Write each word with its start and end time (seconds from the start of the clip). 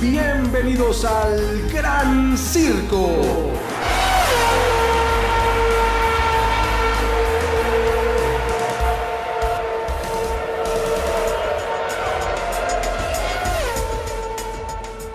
Bienvenidos 0.00 1.04
al 1.04 1.68
Gran 1.72 2.38
Circo. 2.38 3.48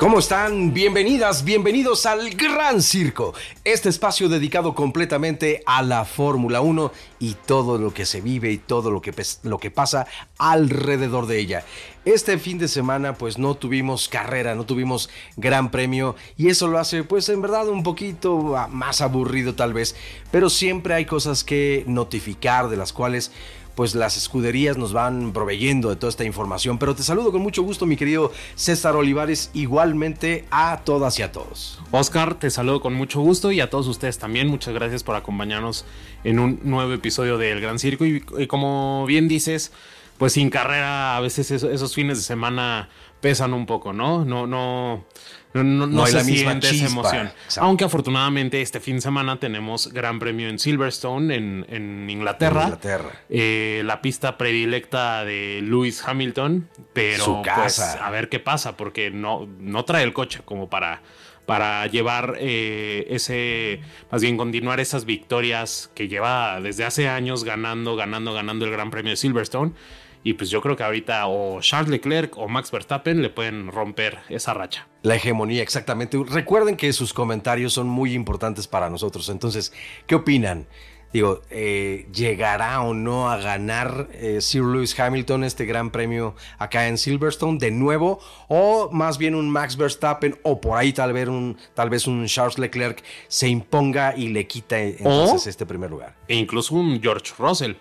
¿Cómo 0.04 0.20
están? 0.20 0.74
Bienvenidas, 0.74 1.46
bienvenidos 1.46 2.06
al 2.06 2.32
Gran 2.32 2.82
Circo, 2.82 3.34
este 3.64 3.88
espacio 3.88 4.28
dedicado 4.28 4.76
completamente 4.76 5.64
a 5.66 5.82
la 5.82 6.04
Fórmula 6.04 6.60
1 6.60 6.92
y 7.20 7.36
todo 7.36 7.78
lo 7.78 7.94
que 7.94 8.06
se 8.06 8.20
vive 8.20 8.52
y 8.52 8.58
todo 8.58 8.92
lo 8.92 9.02
que, 9.02 9.14
lo 9.44 9.60
que 9.60 9.72
pasa 9.72 10.06
alrededor 10.38 11.26
de 11.26 11.40
ella. 11.40 11.64
Este 12.04 12.38
fin 12.38 12.58
de 12.58 12.68
semana 12.68 13.14
pues 13.14 13.38
no 13.38 13.56
tuvimos 13.56 14.10
carrera, 14.10 14.56
no 14.56 14.66
tuvimos 14.66 15.10
gran 15.38 15.72
premio 15.72 16.18
y 16.36 16.50
eso 16.50 16.68
lo 16.68 16.80
hace 16.80 17.06
pues 17.06 17.30
en 17.30 17.42
verdad 17.42 17.70
un 17.70 17.84
poquito 17.84 18.58
más 18.72 19.00
aburrido 19.00 19.56
tal 19.56 19.72
vez, 19.72 19.96
pero 20.32 20.50
siempre 20.50 20.96
hay 20.96 21.06
cosas 21.06 21.46
que 21.46 21.86
notificar 21.88 22.68
de 22.68 22.76
las 22.76 22.92
cuales 22.92 23.32
pues 23.76 23.96
las 23.96 24.18
escuderías 24.18 24.78
nos 24.78 24.94
van 24.94 25.34
proveyendo 25.34 25.90
de 25.90 25.96
toda 25.96 26.10
esta 26.10 26.24
información. 26.24 26.78
Pero 26.78 26.96
te 26.96 27.04
saludo 27.04 27.32
con 27.32 27.42
mucho 27.42 27.64
gusto, 27.64 27.86
mi 27.86 27.96
querido 27.96 28.32
César 28.56 28.96
Olivares, 28.96 29.50
igualmente 29.54 30.46
a 30.52 30.82
todas 30.84 31.18
y 31.20 31.24
a 31.24 31.32
todos. 31.32 31.80
Oscar, 31.92 32.36
te 32.36 32.50
saludo 32.50 32.82
con 32.82 32.94
mucho 32.94 33.22
gusto 33.22 33.52
y 33.52 33.62
a 33.62 33.70
todos 33.70 33.88
ustedes 33.88 34.20
también. 34.20 34.48
Muchas 34.48 34.74
gracias 34.74 35.04
por 35.04 35.16
acompañarnos 35.16 35.86
en 36.24 36.40
un 36.40 36.60
nuevo 36.64 36.94
episodio 36.94 37.38
del 37.38 37.62
Gran 37.62 37.80
Circo. 37.80 38.06
Y, 38.06 38.22
como 38.48 39.06
bien 39.08 39.28
dices, 39.28 39.72
pues 40.18 40.34
sin 40.34 40.50
carrera 40.50 41.18
a 41.18 41.20
veces 41.20 41.50
esos 41.52 41.94
fines 41.96 42.18
de 42.18 42.24
semana 42.24 42.90
pesan 43.22 43.54
un 43.54 43.66
poco, 43.66 43.94
¿no? 43.94 44.26
No, 44.26 44.46
no 44.48 45.06
no, 45.54 46.04
hay 46.04 46.14
la 46.14 46.24
misma 46.24 46.60
emoción. 46.62 47.32
Aunque 47.58 47.84
afortunadamente 47.84 48.62
este 48.62 48.80
fin 48.80 48.96
de 48.96 49.02
semana 49.02 49.40
tenemos 49.40 49.92
Gran 49.94 50.18
Premio 50.20 50.50
en 50.50 50.58
Silverstone, 50.58 51.36
en, 51.36 52.10
Inglaterra. 52.10 52.64
Inglaterra. 52.64 53.12
Eh, 53.30 53.84
la 53.86 54.02
pista 54.02 54.38
predilecta 54.38 55.24
de 55.26 55.62
Lewis 55.62 56.04
Hamilton. 56.06 56.68
Pero 56.94 57.24
Su 57.24 57.42
pues, 57.44 57.80
a 57.80 58.10
ver 58.10 58.30
qué 58.30 58.40
pasa, 58.40 58.76
porque 58.78 59.12
no, 59.12 59.48
no 59.60 59.86
trae 59.86 60.04
el 60.04 60.14
coche 60.14 60.42
como 60.44 60.70
para, 60.70 61.02
para 61.46 61.86
llevar 61.88 62.36
eh, 62.40 63.06
ese, 63.10 63.82
más 64.12 64.22
bien 64.22 64.38
continuar 64.38 64.80
esas 64.80 65.06
victorias 65.06 65.92
que 65.94 66.08
lleva 66.08 66.60
desde 66.62 66.86
hace 66.86 67.10
años 67.10 67.44
ganando, 67.44 67.96
ganando, 67.96 68.34
ganando 68.34 68.66
el 68.66 68.72
Gran 68.72 68.90
Premio 68.90 69.12
de 69.12 69.18
Silverstone. 69.18 69.74
Y 70.24 70.34
pues 70.34 70.50
yo 70.50 70.62
creo 70.62 70.76
que 70.76 70.84
ahorita 70.84 71.28
o 71.28 71.60
Charles 71.62 71.90
Leclerc 71.90 72.38
o 72.38 72.48
Max 72.48 72.72
Verstappen 72.72 73.22
le 73.22 73.30
pueden 73.30 73.68
romper 73.68 74.20
esa 74.30 74.54
racha. 74.54 74.88
La 75.02 75.16
hegemonía, 75.16 75.62
exactamente. 75.62 76.18
Recuerden 76.26 76.78
que 76.78 76.94
sus 76.94 77.14
comentarios 77.14 77.74
son 77.74 77.88
muy 77.88 78.14
importantes 78.14 78.68
para 78.68 78.90
nosotros. 78.90 79.28
Entonces, 79.28 79.74
¿qué 80.08 80.16
opinan? 80.16 80.68
Digo, 81.14 81.42
eh, 81.52 82.08
¿llegará 82.12 82.82
o 82.82 82.96
no 82.96 83.30
a 83.30 83.38
ganar 83.38 84.10
eh, 84.14 84.42
Sir 84.42 84.64
Lewis 84.64 85.00
Hamilton 85.00 85.44
este 85.44 85.66
gran 85.66 85.92
premio 85.92 86.36
acá 86.58 86.88
en 86.88 86.98
Silverstone 86.98 87.60
de 87.60 87.70
nuevo? 87.70 88.20
¿O 88.48 88.90
más 88.92 89.20
bien 89.20 89.36
un 89.36 89.48
Max 89.48 89.78
Verstappen 89.78 90.40
o 90.42 90.60
por 90.60 90.76
ahí 90.76 90.92
tal 90.92 91.14
vez 91.14 91.28
un, 91.28 91.56
tal 91.76 91.92
vez 91.92 92.08
un 92.08 92.26
Charles 92.26 92.58
Leclerc 92.58 93.04
se 93.28 93.48
imponga 93.48 94.16
y 94.18 94.30
le 94.30 94.48
quita 94.48 94.80
entonces 94.80 95.46
este 95.46 95.68
primer 95.68 95.92
lugar? 95.92 96.16
E 96.28 96.36
incluso 96.36 96.74
un 96.74 97.00
George 97.00 97.32
Russell. 97.38 97.74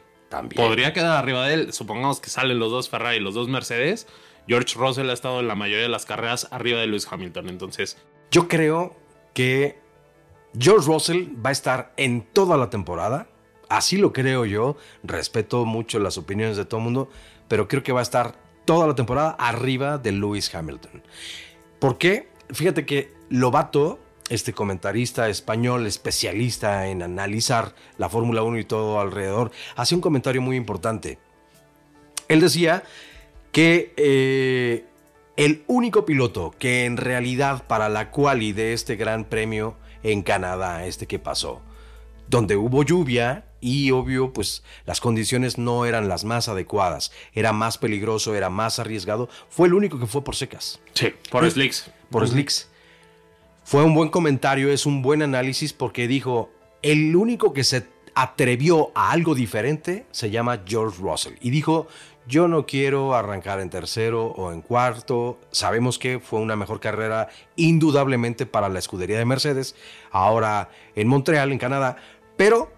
Podría 0.54 0.92
quedar 0.92 1.16
arriba 1.16 1.46
de 1.46 1.54
él. 1.54 1.72
Supongamos 1.72 2.20
que 2.20 2.30
salen 2.30 2.58
los 2.58 2.70
dos 2.70 2.88
Ferrari 2.88 3.18
y 3.18 3.20
los 3.20 3.34
dos 3.34 3.48
Mercedes. 3.48 4.06
George 4.48 4.74
Russell 4.76 5.08
ha 5.10 5.12
estado 5.12 5.40
en 5.40 5.48
la 5.48 5.54
mayoría 5.54 5.82
de 5.82 5.88
las 5.88 6.06
carreras 6.06 6.48
arriba 6.50 6.80
de 6.80 6.86
Lewis 6.86 7.06
Hamilton. 7.10 7.48
Entonces. 7.48 7.98
Yo 8.30 8.48
creo 8.48 8.96
que 9.34 9.78
George 10.58 10.86
Russell 10.86 11.28
va 11.44 11.50
a 11.50 11.52
estar 11.52 11.92
en 11.96 12.22
toda 12.22 12.56
la 12.56 12.70
temporada. 12.70 13.28
Así 13.68 13.96
lo 13.96 14.12
creo 14.12 14.44
yo. 14.44 14.76
Respeto 15.02 15.64
mucho 15.64 15.98
las 15.98 16.18
opiniones 16.18 16.56
de 16.56 16.64
todo 16.64 16.78
el 16.78 16.84
mundo. 16.84 17.08
Pero 17.48 17.68
creo 17.68 17.82
que 17.82 17.92
va 17.92 18.00
a 18.00 18.02
estar 18.02 18.34
toda 18.64 18.86
la 18.86 18.94
temporada 18.94 19.30
arriba 19.38 19.98
de 19.98 20.12
Lewis 20.12 20.54
Hamilton. 20.54 21.02
¿Por 21.78 21.98
qué? 21.98 22.28
Fíjate 22.50 22.86
que 22.86 23.12
Lobato 23.28 23.98
este 24.28 24.52
comentarista 24.52 25.28
español 25.28 25.86
especialista 25.86 26.86
en 26.88 27.02
analizar 27.02 27.74
la 27.98 28.08
Fórmula 28.08 28.42
1 28.42 28.58
y 28.58 28.64
todo 28.64 29.00
alrededor, 29.00 29.50
hacía 29.76 29.96
un 29.96 30.02
comentario 30.02 30.40
muy 30.40 30.56
importante. 30.56 31.18
Él 32.28 32.40
decía 32.40 32.82
que 33.52 33.92
eh, 33.96 34.86
el 35.36 35.64
único 35.66 36.04
piloto 36.04 36.54
que 36.58 36.84
en 36.84 36.96
realidad 36.96 37.66
para 37.66 37.88
la 37.88 38.10
quali 38.10 38.52
de 38.52 38.72
este 38.72 38.96
gran 38.96 39.24
premio 39.24 39.76
en 40.02 40.22
Canadá, 40.22 40.86
este 40.86 41.06
que 41.06 41.18
pasó, 41.18 41.60
donde 42.28 42.56
hubo 42.56 42.82
lluvia 42.82 43.44
y 43.60 43.90
obvio 43.92 44.32
pues 44.32 44.64
las 44.86 45.00
condiciones 45.00 45.58
no 45.58 45.84
eran 45.84 46.08
las 46.08 46.24
más 46.24 46.48
adecuadas, 46.48 47.12
era 47.34 47.52
más 47.52 47.78
peligroso, 47.78 48.34
era 48.34 48.50
más 48.50 48.78
arriesgado, 48.78 49.28
fue 49.48 49.68
el 49.68 49.74
único 49.74 49.98
que 49.98 50.06
fue 50.06 50.24
por 50.24 50.34
secas. 50.34 50.80
Sí, 50.94 51.12
por 51.30 51.48
slicks. 51.50 51.90
Por 52.10 52.26
slicks. 52.26 52.71
Fue 53.64 53.84
un 53.84 53.94
buen 53.94 54.08
comentario, 54.08 54.70
es 54.70 54.86
un 54.86 55.02
buen 55.02 55.22
análisis 55.22 55.72
porque 55.72 56.08
dijo, 56.08 56.50
el 56.82 57.14
único 57.14 57.52
que 57.52 57.64
se 57.64 57.86
atrevió 58.14 58.90
a 58.94 59.12
algo 59.12 59.34
diferente 59.34 60.06
se 60.10 60.30
llama 60.30 60.60
George 60.66 60.98
Russell. 61.00 61.34
Y 61.40 61.50
dijo, 61.50 61.86
yo 62.26 62.48
no 62.48 62.66
quiero 62.66 63.14
arrancar 63.14 63.60
en 63.60 63.70
tercero 63.70 64.26
o 64.26 64.52
en 64.52 64.62
cuarto. 64.62 65.38
Sabemos 65.50 65.98
que 65.98 66.20
fue 66.20 66.40
una 66.40 66.56
mejor 66.56 66.80
carrera 66.80 67.28
indudablemente 67.56 68.46
para 68.46 68.68
la 68.68 68.78
escudería 68.78 69.18
de 69.18 69.24
Mercedes, 69.24 69.74
ahora 70.10 70.70
en 70.94 71.08
Montreal, 71.08 71.52
en 71.52 71.58
Canadá, 71.58 71.96
pero 72.36 72.72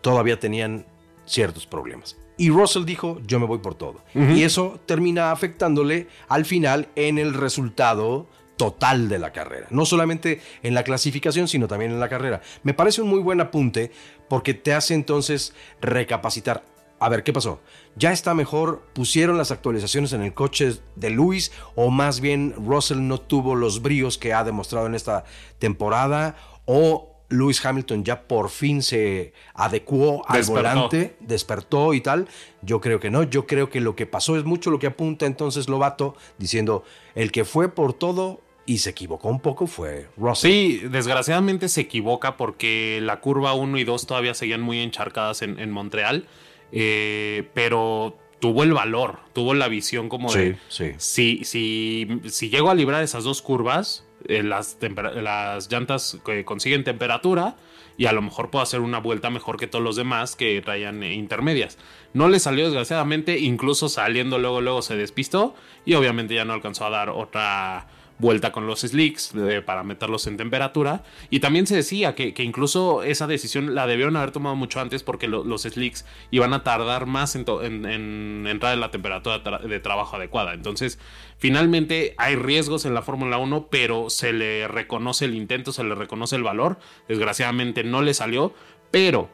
todavía 0.00 0.38
tenían 0.38 0.86
ciertos 1.26 1.66
problemas. 1.66 2.16
Y 2.36 2.50
Russell 2.50 2.84
dijo, 2.84 3.20
yo 3.26 3.40
me 3.40 3.46
voy 3.46 3.58
por 3.58 3.74
todo. 3.74 4.04
Y 4.14 4.44
eso 4.44 4.78
termina 4.86 5.32
afectándole 5.32 6.06
al 6.28 6.44
final 6.44 6.88
en 6.94 7.18
el 7.18 7.34
resultado 7.34 8.28
total 8.58 9.08
de 9.08 9.18
la 9.18 9.32
carrera. 9.32 9.66
No 9.70 9.86
solamente 9.86 10.42
en 10.62 10.74
la 10.74 10.84
clasificación, 10.84 11.48
sino 11.48 11.66
también 11.66 11.92
en 11.92 12.00
la 12.00 12.10
carrera. 12.10 12.42
Me 12.62 12.74
parece 12.74 13.00
un 13.00 13.08
muy 13.08 13.20
buen 13.20 13.40
apunte 13.40 13.90
porque 14.28 14.52
te 14.52 14.74
hace 14.74 14.92
entonces 14.92 15.54
recapacitar. 15.80 16.62
A 17.00 17.08
ver, 17.08 17.22
¿qué 17.22 17.32
pasó? 17.32 17.60
¿Ya 17.96 18.12
está 18.12 18.34
mejor? 18.34 18.82
¿Pusieron 18.92 19.38
las 19.38 19.52
actualizaciones 19.52 20.12
en 20.12 20.22
el 20.22 20.34
coche 20.34 20.74
de 20.96 21.10
Luis? 21.10 21.52
¿O 21.76 21.90
más 21.90 22.20
bien 22.20 22.54
Russell 22.58 23.00
no 23.00 23.20
tuvo 23.20 23.54
los 23.54 23.80
bríos 23.80 24.18
que 24.18 24.34
ha 24.34 24.44
demostrado 24.44 24.86
en 24.86 24.96
esta 24.96 25.24
temporada? 25.58 26.36
¿O 26.66 27.14
Lewis 27.30 27.64
Hamilton 27.64 28.04
ya 28.04 28.26
por 28.26 28.48
fin 28.48 28.82
se 28.82 29.32
adecuó 29.54 30.24
al 30.26 30.42
volante, 30.44 31.16
despertó 31.20 31.92
y 31.94 32.00
tal. 32.00 32.28
Yo 32.62 32.80
creo 32.80 33.00
que 33.00 33.10
no, 33.10 33.22
yo 33.22 33.46
creo 33.46 33.68
que 33.68 33.80
lo 33.80 33.94
que 33.94 34.06
pasó 34.06 34.36
es 34.36 34.44
mucho 34.44 34.70
lo 34.70 34.78
que 34.78 34.86
apunta 34.86 35.26
entonces 35.26 35.68
Lobato 35.68 36.16
diciendo, 36.38 36.84
el 37.14 37.30
que 37.30 37.44
fue 37.44 37.68
por 37.68 37.92
todo 37.92 38.40
y 38.68 38.78
se 38.78 38.90
equivocó 38.90 39.28
un 39.30 39.40
poco 39.40 39.66
fue 39.66 40.08
Russell. 40.18 40.50
Sí, 40.50 40.80
desgraciadamente 40.90 41.70
se 41.70 41.80
equivoca 41.80 42.36
porque 42.36 43.00
la 43.02 43.18
curva 43.18 43.54
1 43.54 43.78
y 43.78 43.84
2 43.84 44.06
todavía 44.06 44.34
seguían 44.34 44.60
muy 44.60 44.80
encharcadas 44.80 45.40
en, 45.40 45.70
Montreal, 45.70 46.26
eh, 46.70 47.48
pero 47.54 48.18
tuvo 48.40 48.64
el 48.64 48.74
valor, 48.74 49.20
tuvo 49.32 49.54
la 49.54 49.68
visión 49.68 50.10
como 50.10 50.30
de 50.30 50.58
sí. 50.68 50.92
Si, 50.98 51.44
si, 51.44 52.20
si 52.26 52.50
llego 52.50 52.68
a 52.68 52.74
librar 52.74 53.02
esas 53.02 53.24
dos 53.24 53.40
curvas, 53.40 54.04
eh, 54.26 54.42
las, 54.42 54.76
las 55.14 55.72
llantas 55.72 56.18
que 56.22 56.44
consiguen 56.44 56.84
temperatura 56.84 57.56
y 57.96 58.04
a 58.04 58.12
lo 58.12 58.20
mejor 58.20 58.50
puedo 58.50 58.62
hacer 58.62 58.80
una 58.80 58.98
vuelta 58.98 59.30
mejor 59.30 59.56
que 59.56 59.66
todos 59.66 59.82
los 59.82 59.96
demás 59.96 60.36
que 60.36 60.60
traían 60.60 61.02
eh, 61.02 61.14
intermedias. 61.14 61.78
No 62.12 62.28
le 62.28 62.38
salió 62.38 62.66
desgraciadamente, 62.66 63.38
incluso 63.38 63.88
saliendo 63.88 64.38
luego 64.38 64.60
luego 64.60 64.82
se 64.82 64.94
despistó 64.94 65.54
y 65.86 65.94
obviamente 65.94 66.34
ya 66.34 66.44
no 66.44 66.52
alcanzó 66.52 66.84
a 66.84 66.90
dar 66.90 67.08
otra 67.08 67.88
vuelta 68.18 68.52
con 68.52 68.66
los 68.66 68.80
slicks 68.80 69.32
para 69.64 69.82
meterlos 69.82 70.26
en 70.26 70.36
temperatura. 70.36 71.02
Y 71.30 71.40
también 71.40 71.66
se 71.66 71.76
decía 71.76 72.14
que, 72.14 72.34
incluso 72.38 73.02
esa 73.02 73.26
decisión 73.26 73.74
la 73.74 73.86
debieron 73.86 74.16
haber 74.16 74.32
tomado 74.32 74.56
mucho 74.56 74.80
antes 74.80 75.02
porque 75.02 75.28
los 75.28 75.62
slicks 75.62 76.04
iban 76.30 76.52
a 76.52 76.62
tardar 76.62 77.06
más 77.06 77.36
en, 77.36 78.46
entrar 78.46 78.74
en 78.74 78.80
la 78.80 78.90
temperatura 78.90 79.38
de 79.58 79.80
trabajo 79.80 80.16
adecuada. 80.16 80.54
Entonces, 80.54 80.98
finalmente 81.38 82.14
hay 82.18 82.36
riesgos 82.36 82.84
en 82.84 82.94
la 82.94 83.02
Fórmula 83.02 83.38
1, 83.38 83.68
pero 83.70 84.10
se 84.10 84.32
le 84.32 84.68
reconoce 84.68 85.24
el 85.24 85.34
intento, 85.34 85.72
se 85.72 85.84
le 85.84 85.94
reconoce 85.94 86.36
el 86.36 86.42
valor. 86.42 86.78
Desgraciadamente 87.08 87.84
no 87.84 88.02
le 88.02 88.14
salió, 88.14 88.52
pero 88.90 89.30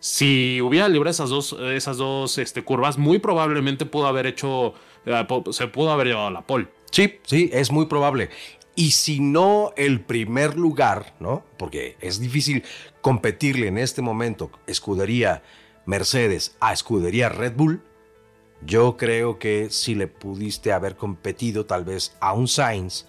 si 0.00 0.60
hubiera 0.60 0.88
librado 0.88 1.10
esas 1.10 1.30
dos, 1.30 1.56
esas 1.60 1.96
dos 1.96 2.38
este, 2.38 2.62
curvas, 2.62 2.98
muy 2.98 3.18
probablemente 3.18 3.86
pudo 3.86 4.06
haber 4.06 4.26
hecho, 4.26 4.74
eh, 5.06 5.26
se 5.50 5.66
pudo 5.68 5.90
haber 5.90 6.08
llevado 6.08 6.30
la 6.30 6.42
pole. 6.42 6.68
Sí, 6.90 7.20
sí, 7.24 7.50
es 7.52 7.70
muy 7.70 7.86
probable. 7.86 8.30
Y 8.74 8.92
si 8.92 9.18
no 9.20 9.72
el 9.76 10.00
primer 10.00 10.56
lugar, 10.56 11.16
¿no? 11.18 11.44
Porque 11.56 11.96
es 12.00 12.20
difícil 12.20 12.62
competirle 13.00 13.66
en 13.66 13.78
este 13.78 14.02
momento 14.02 14.50
escudería 14.66 15.42
Mercedes 15.84 16.56
a 16.60 16.72
escudería 16.72 17.28
Red 17.28 17.54
Bull. 17.56 17.82
Yo 18.64 18.96
creo 18.96 19.38
que 19.38 19.68
si 19.70 19.94
le 19.94 20.06
pudiste 20.06 20.72
haber 20.72 20.96
competido 20.96 21.66
tal 21.66 21.84
vez 21.84 22.16
a 22.20 22.32
un 22.32 22.48
Sainz 22.48 23.06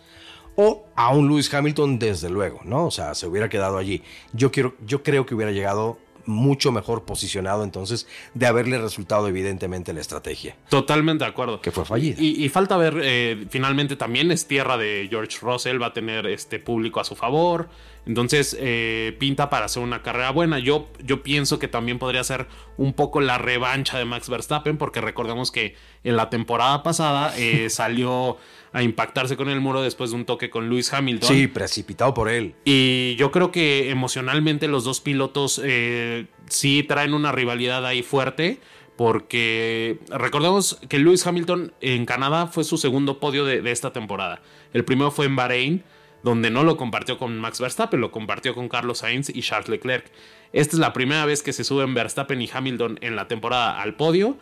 O 0.56 0.86
a 0.96 1.10
un 1.10 1.28
Lewis 1.28 1.54
Hamilton, 1.54 2.00
desde 2.00 2.30
luego, 2.30 2.62
¿no? 2.64 2.86
O 2.86 2.92
sea, 2.92 3.16
se 3.16 3.28
hubiera 3.28 3.50
quedado 3.50 3.78
allí. 3.78 4.04
Yo, 4.34 4.52
quiero, 4.52 4.76
yo 4.86 5.04
creo 5.04 5.26
que 5.26 5.36
hubiera 5.36 5.52
llegado 5.52 6.00
mucho 6.30 6.72
mejor 6.72 7.04
posicionado 7.04 7.64
entonces 7.64 8.08
de 8.34 8.46
haberle 8.46 8.78
resultado 8.78 9.28
evidentemente 9.28 9.94
la 9.94 10.02
estrategia. 10.02 10.56
Totalmente 10.70 11.24
de 11.24 11.30
acuerdo. 11.30 11.62
Que 11.62 11.72
fue 11.72 11.86
fallida. 11.86 12.16
Y, 12.20 12.48
falta 12.50 12.78
ver, 12.78 13.00
eh, 13.04 13.46
finalmente 13.50 13.96
también 13.96 14.32
es 14.32 14.48
tierra 14.48 14.78
de 14.78 15.08
George 15.10 15.38
Russell, 15.42 15.82
va 15.82 15.88
a 15.88 15.94
tener 15.94 16.26
este 16.28 16.60
público 16.60 17.00
a 17.00 17.04
su 17.04 17.16
favor. 17.16 17.70
Entonces 18.10 18.58
eh, 18.60 19.16
pinta 19.20 19.52
para 19.52 19.66
hacer 19.66 19.84
una 19.84 20.02
carrera 20.02 20.32
buena. 20.32 20.58
Yo, 20.58 20.90
yo 21.06 21.22
pienso 21.22 21.60
que 21.60 21.68
también 21.68 22.00
podría 22.00 22.24
ser 22.24 22.48
un 22.76 22.94
poco 22.94 23.22
la 23.22 23.38
revancha 23.38 24.00
de 24.00 24.06
Max 24.06 24.30
Verstappen, 24.30 24.80
porque 24.80 25.00
recordemos 25.00 25.52
que 25.52 25.76
en 26.04 26.18
la 26.18 26.32
temporada 26.32 26.82
pasada 26.82 27.38
eh, 27.38 27.70
salió 27.70 28.38
a 28.74 28.82
impactarse 28.82 29.38
con 29.38 29.48
el 29.48 29.62
muro 29.62 29.84
después 29.84 30.10
de 30.10 30.16
un 30.16 30.26
toque 30.26 30.50
con 30.50 30.70
Lewis 30.70 30.92
Hamilton. 30.92 31.30
Sí, 31.30 31.46
precipitado 31.46 32.16
por 32.16 32.30
él. 32.30 32.56
Y 32.66 33.16
yo 33.18 33.30
creo 33.30 33.52
que 33.52 33.92
emocionalmente 33.92 34.68
los 34.68 34.84
dos 34.84 35.02
pilotos 35.02 35.62
eh, 35.64 36.26
sí 36.48 36.82
traen 36.82 37.14
una 37.14 37.32
rivalidad 37.32 37.86
ahí 37.86 38.02
fuerte. 38.02 38.60
Porque 38.98 40.00
recordemos 40.10 40.80
que 40.90 40.98
Lewis 40.98 41.26
Hamilton 41.26 41.74
en 41.80 42.06
Canadá 42.06 42.48
fue 42.48 42.64
su 42.66 42.78
segundo 42.78 43.20
podio 43.20 43.46
de, 43.46 43.62
de 43.62 43.72
esta 43.72 43.94
temporada. 43.94 44.42
El 44.74 44.84
primero 44.84 45.10
fue 45.10 45.26
en 45.26 45.38
Bahrein, 45.38 45.84
donde 46.24 46.50
no 46.50 46.64
lo 46.64 46.78
compartió 46.78 47.18
con 47.18 47.38
Max 47.40 47.60
Verstappen, 47.60 48.02
lo 48.02 48.12
compartió 48.12 48.54
con 48.54 48.70
Carlos 48.70 49.00
Sainz 49.00 49.30
y 49.30 49.42
Charles 49.42 49.70
Leclerc. 49.70 50.06
Esta 50.52 50.76
es 50.76 50.80
la 50.80 50.94
primera 50.94 51.26
vez 51.26 51.44
que 51.44 51.54
se 51.54 51.64
suben 51.64 51.94
Verstappen 51.94 52.42
y 52.42 52.50
Hamilton 52.52 53.00
en 53.02 53.16
la 53.16 53.28
temporada 53.28 53.82
al 53.82 53.96
podio. 53.96 54.38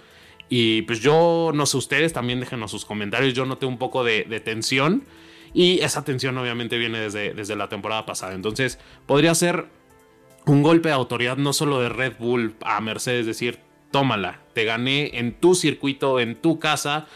Y 0.49 0.83
pues 0.83 1.01
yo, 1.01 1.51
no 1.53 1.65
sé 1.65 1.77
ustedes, 1.77 2.13
también 2.13 2.39
déjenos 2.39 2.71
sus 2.71 2.85
comentarios. 2.85 3.33
Yo 3.33 3.45
noté 3.45 3.65
un 3.65 3.77
poco 3.77 4.03
de, 4.03 4.23
tensión. 4.43 5.03
Y 5.53 5.79
esa 5.79 6.03
tensión 6.03 6.37
obviamente 6.37 6.77
viene 6.77 6.99
desde, 6.99 7.33
desde 7.33 7.55
la 7.55 7.69
temporada 7.69 8.05
pasada. 8.05 8.33
Entonces 8.33 8.79
podría 9.05 9.33
ser 9.35 9.67
un 10.45 10.63
golpe 10.63 10.89
de 10.89 10.95
autoridad 10.95 11.37
no 11.37 11.53
solo 11.53 11.79
de 11.79 11.89
Red 11.89 12.13
Bull 12.19 12.55
a 12.61 12.79
Mercedes, 12.79 13.25
decir, 13.25 13.59
tómala, 13.91 14.41
te 14.53 14.65
gané 14.65 15.17
en 15.19 15.33
tu 15.33 15.55
circuito, 15.55 16.19
en 16.19 16.35
tu 16.35 16.59
casa. 16.59 17.07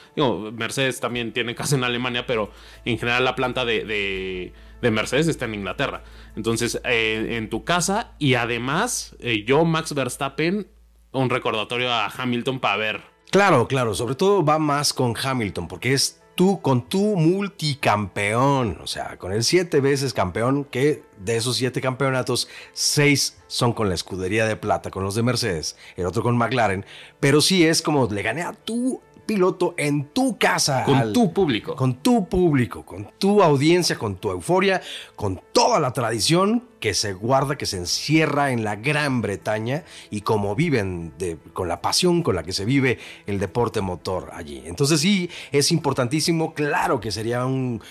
Mercedes 0.53 0.99
también 0.99 1.33
tiene 1.33 1.55
casa 1.55 1.75
en 1.75 1.83
Alemania, 1.83 2.25
pero 2.25 2.51
en 2.85 2.97
general 2.97 3.25
la 3.25 3.35
planta 3.35 3.65
de, 3.65 4.53
Mercedes 4.81 5.27
está 5.27 5.45
en 5.45 5.55
Inglaterra. 5.55 6.03
Entonces, 6.35 6.81
eh, 6.85 7.37
en 7.37 7.49
tu 7.49 7.63
casa 7.63 8.13
y 8.19 8.35
además 8.35 9.15
eh, 9.19 9.43
yo, 9.45 9.65
Max 9.65 9.93
Verstappen, 9.93 10.67
un 11.11 11.29
recordatorio 11.29 11.91
a 11.91 12.07
Hamilton 12.07 12.59
para 12.59 12.77
ver 12.77 13.11
Claro, 13.31 13.65
claro, 13.65 13.95
sobre 13.95 14.15
todo 14.15 14.43
va 14.43 14.59
más 14.59 14.91
con 14.91 15.13
Hamilton, 15.15 15.69
porque 15.69 15.93
es 15.93 16.21
tú 16.35 16.61
con 16.61 16.87
tu 16.87 17.15
multicampeón, 17.15 18.79
o 18.81 18.87
sea, 18.87 19.17
con 19.17 19.31
el 19.31 19.43
siete 19.43 19.81
veces 19.81 20.13
campeón, 20.13 20.65
que 20.65 21.03
de 21.17 21.37
esos 21.37 21.57
siete 21.57 21.81
campeonatos, 21.81 22.47
seis 22.73 23.37
son 23.47 23.73
con 23.73 23.89
la 23.89 23.95
escudería 23.95 24.45
de 24.45 24.55
plata, 24.55 24.91
con 24.91 25.03
los 25.03 25.15
de 25.15 25.23
Mercedes, 25.23 25.75
el 25.97 26.05
otro 26.05 26.23
con 26.23 26.37
McLaren, 26.37 26.85
pero 27.19 27.41
sí 27.41 27.65
es 27.65 27.81
como 27.81 28.07
le 28.07 28.21
gané 28.21 28.43
a 28.43 28.53
tu 28.53 29.01
piloto 29.25 29.75
en 29.77 30.05
tu 30.09 30.37
casa. 30.37 30.83
Con 30.83 31.13
tu 31.13 31.33
público. 31.33 31.75
Con 31.75 31.95
tu 31.95 32.27
público, 32.27 32.85
con 32.85 33.11
tu 33.17 33.41
audiencia, 33.41 33.97
con 33.97 34.15
tu 34.15 34.31
euforia, 34.31 34.81
con 35.15 35.41
toda 35.51 35.79
la 35.79 35.93
tradición 35.93 36.67
que 36.79 36.93
se 36.93 37.13
guarda, 37.13 37.57
que 37.57 37.65
se 37.65 37.77
encierra 37.77 38.51
en 38.51 38.63
la 38.63 38.75
Gran 38.75 39.21
Bretaña 39.21 39.83
y 40.09 40.21
como 40.21 40.55
viven 40.55 41.13
con 41.53 41.67
la 41.67 41.81
pasión 41.81 42.23
con 42.23 42.35
la 42.35 42.43
que 42.43 42.53
se 42.53 42.65
vive 42.65 42.99
el 43.27 43.39
deporte 43.39 43.81
motor 43.81 44.31
allí. 44.33 44.63
Entonces 44.65 44.99
sí, 44.99 45.29
es 45.51 45.71
importantísimo, 45.71 46.53
claro 46.53 46.99
que 46.99 47.11
sería 47.11 47.45
un 47.45 47.81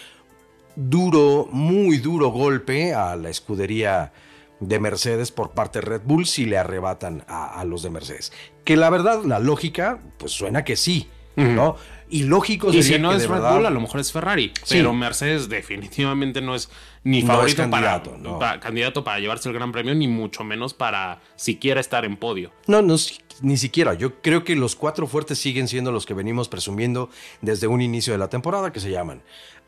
duro, 0.77 1.49
muy 1.51 1.99
duro 1.99 2.29
golpe 2.31 2.95
a 2.95 3.17
la 3.17 3.31
escudería 3.31 4.13
de 4.61 4.79
Mercedes 4.79 5.33
por 5.33 5.53
parte 5.53 5.81
de 5.81 5.87
Red 5.87 6.03
Bull 6.05 6.27
si 6.27 6.45
le 6.45 6.59
arrebatan 6.59 7.25
a, 7.29 7.61
a, 7.61 7.65
los 7.65 7.83
de 7.83 7.91
Mercedes. 7.91 8.33
Que 8.65 8.77
la 8.77 8.91
verdad, 8.91 9.25
la 9.25 9.39
lógica, 9.39 10.01
pues 10.19 10.33
suena 10.33 10.65
que 10.65 10.77
sí. 10.77 11.09
¿No? 11.41 11.77
Y 12.13 12.25
lógico 12.25 12.73
y 12.73 12.83
si 12.83 12.99
no 12.99 13.13
es 13.13 13.29
Red 13.29 13.41
Bull, 13.41 13.67
a 13.67 13.71
lo 13.71 13.81
mejor 13.81 14.01
es 14.01 14.11
Ferrari. 14.11 14.53
Pero 14.69 14.93
Mercedes 14.93 15.49
definitivamente 15.49 16.41
no 16.41 16.57
es 16.57 16.69
ni 17.05 17.23
favorito 17.23 17.63
candidato, 17.63 18.19
para, 18.39 18.59
candidato 18.59 19.05
para 19.05 19.21
llevarse 19.21 19.49
el 19.49 19.55
Gran 19.55 19.71
Premio, 19.71 19.95
ni 19.95 20.09
mucho 20.09 20.43
menos 20.43 20.75
para 20.75 21.21
siquiera 21.37 21.81
estar 21.81 22.05
en 22.05 22.17
podio. 22.17 22.51
No, 22.67 22.83
no, 22.83 22.97
ni 23.43 23.57
siquiera. 23.57 23.95
Yo 23.95 24.21
creo 24.21 24.43
que 24.43 24.57
los 24.57 24.75
cuatro 24.75 25.07
fuertes 25.07 25.39
siguen 25.39 25.69
siendo 25.69 25.93
los 25.93 26.05
que 26.05 26.15
venimos 26.15 26.49
presumiendo 26.49 27.11
desde 27.43 27.69
un 27.69 27.81
inicio 27.81 28.13
de 28.13 28.19
la 28.19 28.29
temporada, 28.29 28.73
que 28.73 28.81
se 28.81 28.91
llaman. 28.91 29.23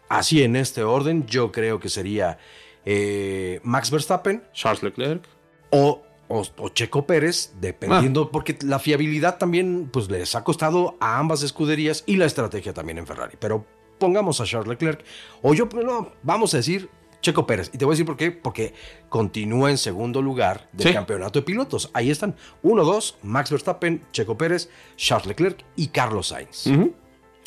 Así 0.08 0.42
en 0.42 0.56
este 0.56 0.82
orden, 0.82 1.26
yo 1.26 1.52
creo 1.52 1.78
que 1.78 1.88
sería 1.88 2.38
eh, 2.84 3.60
Max 3.62 3.90
Verstappen, 3.90 4.42
Charles 4.52 4.82
Leclerc 4.82 5.24
o 5.70 6.02
o, 6.32 6.68
Checo 6.70 7.06
Pérez, 7.06 7.52
dependiendo, 7.60 8.22
ah. 8.22 8.28
porque 8.32 8.56
la 8.62 8.78
fiabilidad 8.78 9.38
también 9.38 9.88
pues 9.92 10.10
les 10.10 10.34
ha 10.34 10.44
costado 10.44 10.96
a 11.00 11.18
ambas 11.18 11.42
escuderías 11.42 12.04
y 12.06 12.16
la 12.16 12.24
estrategia 12.24 12.72
también 12.72 12.98
en 12.98 13.06
Ferrari. 13.06 13.36
Pero 13.38 13.66
pongamos 13.98 14.40
a 14.40 14.44
Charles 14.44 14.68
Leclerc, 14.68 15.04
o 15.42 15.54
yo, 15.54 15.66
no, 15.66 16.12
vamos 16.22 16.54
a 16.54 16.56
decir 16.56 16.88
Checo 17.20 17.46
Pérez. 17.46 17.70
Y 17.72 17.78
te 17.78 17.84
voy 17.84 17.92
a 17.92 17.94
decir 17.94 18.06
por 18.06 18.16
qué, 18.16 18.32
porque 18.32 18.74
continúa 19.08 19.70
en 19.70 19.78
segundo 19.78 20.22
lugar 20.22 20.68
del 20.72 20.92
campeonato 20.92 21.38
de 21.38 21.44
pilotos. 21.44 21.90
Ahí 21.92 22.10
están, 22.10 22.34
1-2, 22.62 23.16
Max 23.22 23.50
Verstappen, 23.50 24.02
Checo 24.10 24.36
Pérez, 24.36 24.70
Charles 24.96 25.26
Leclerc 25.26 25.64
y 25.76 25.88
Carlos 25.88 26.28
Sainz. 26.28 26.68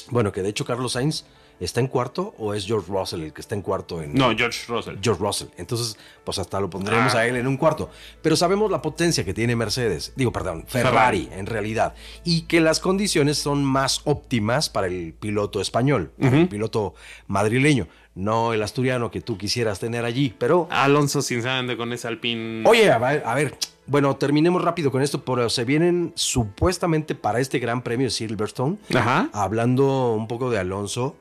Bueno, 0.10 0.32
que 0.32 0.44
de 0.44 0.50
hecho 0.50 0.64
Carlos 0.64 0.94
Sainz 0.94 1.26
¿Está 1.60 1.80
en 1.80 1.88
cuarto 1.88 2.36
o 2.38 2.54
es 2.54 2.66
George 2.66 2.92
Russell 2.92 3.22
el 3.22 3.34
que 3.34 3.40
está 3.40 3.56
en 3.56 3.62
cuarto? 3.62 4.02
En, 4.02 4.14
no, 4.14 4.36
George 4.36 4.66
Russell. 4.68 4.98
George 5.02 5.24
Russell. 5.24 5.48
Entonces, 5.58 5.98
pues 6.24 6.38
hasta 6.38 6.60
lo 6.60 6.70
pondremos 6.70 7.16
ah. 7.16 7.20
a 7.20 7.28
él 7.28 7.38
en 7.38 7.48
un 7.48 7.56
cuarto. 7.56 7.90
Pero 8.22 8.36
sabemos 8.36 8.70
la 8.70 8.82
potencia 8.82 9.24
que 9.24 9.34
tiene 9.34 9.56
Mercedes, 9.56 10.14
digo, 10.16 10.32
perdón, 10.32 10.66
Ferrari, 10.68 11.30
en 11.32 11.46
realidad, 11.46 11.94
y 12.26 12.42
que 12.42 12.60
las 12.60 12.80
condiciones 12.80 13.38
son 13.38 13.64
más 13.64 14.02
óptimas 14.04 14.70
para 14.70 14.88
el 14.88 15.14
piloto 15.14 15.62
español, 15.62 16.12
el 16.20 16.50
piloto 16.50 16.94
madrileño. 17.28 17.88
No 18.16 18.54
el 18.54 18.64
asturiano 18.64 19.12
que 19.12 19.20
tú 19.20 19.38
quisieras 19.38 19.82
tener 19.82 20.06
allí, 20.06 20.34
pero. 20.38 20.70
Alonso, 20.72 21.22
sinceramente, 21.22 21.76
con 21.76 21.92
ese 21.92 22.08
Alpine. 22.08 22.64
Oye, 22.66 22.90
a 22.90 22.98
ver, 22.98 23.24
a 23.26 23.36
ver, 23.36 23.58
bueno, 23.88 24.16
terminemos 24.16 24.64
rápido 24.64 24.90
con 24.90 25.02
esto, 25.02 25.24
pero 25.26 25.50
se 25.50 25.66
vienen 25.66 26.14
supuestamente 26.16 27.14
para 27.14 27.40
este 27.40 27.60
Gran 27.60 27.82
Premio 27.82 28.08
de 28.08 28.12
Silverstone, 28.12 28.78
Ajá. 28.96 29.30
hablando 29.34 30.14
un 30.14 30.30
poco 30.30 30.50
de 30.50 30.60
Alonso 30.60 31.18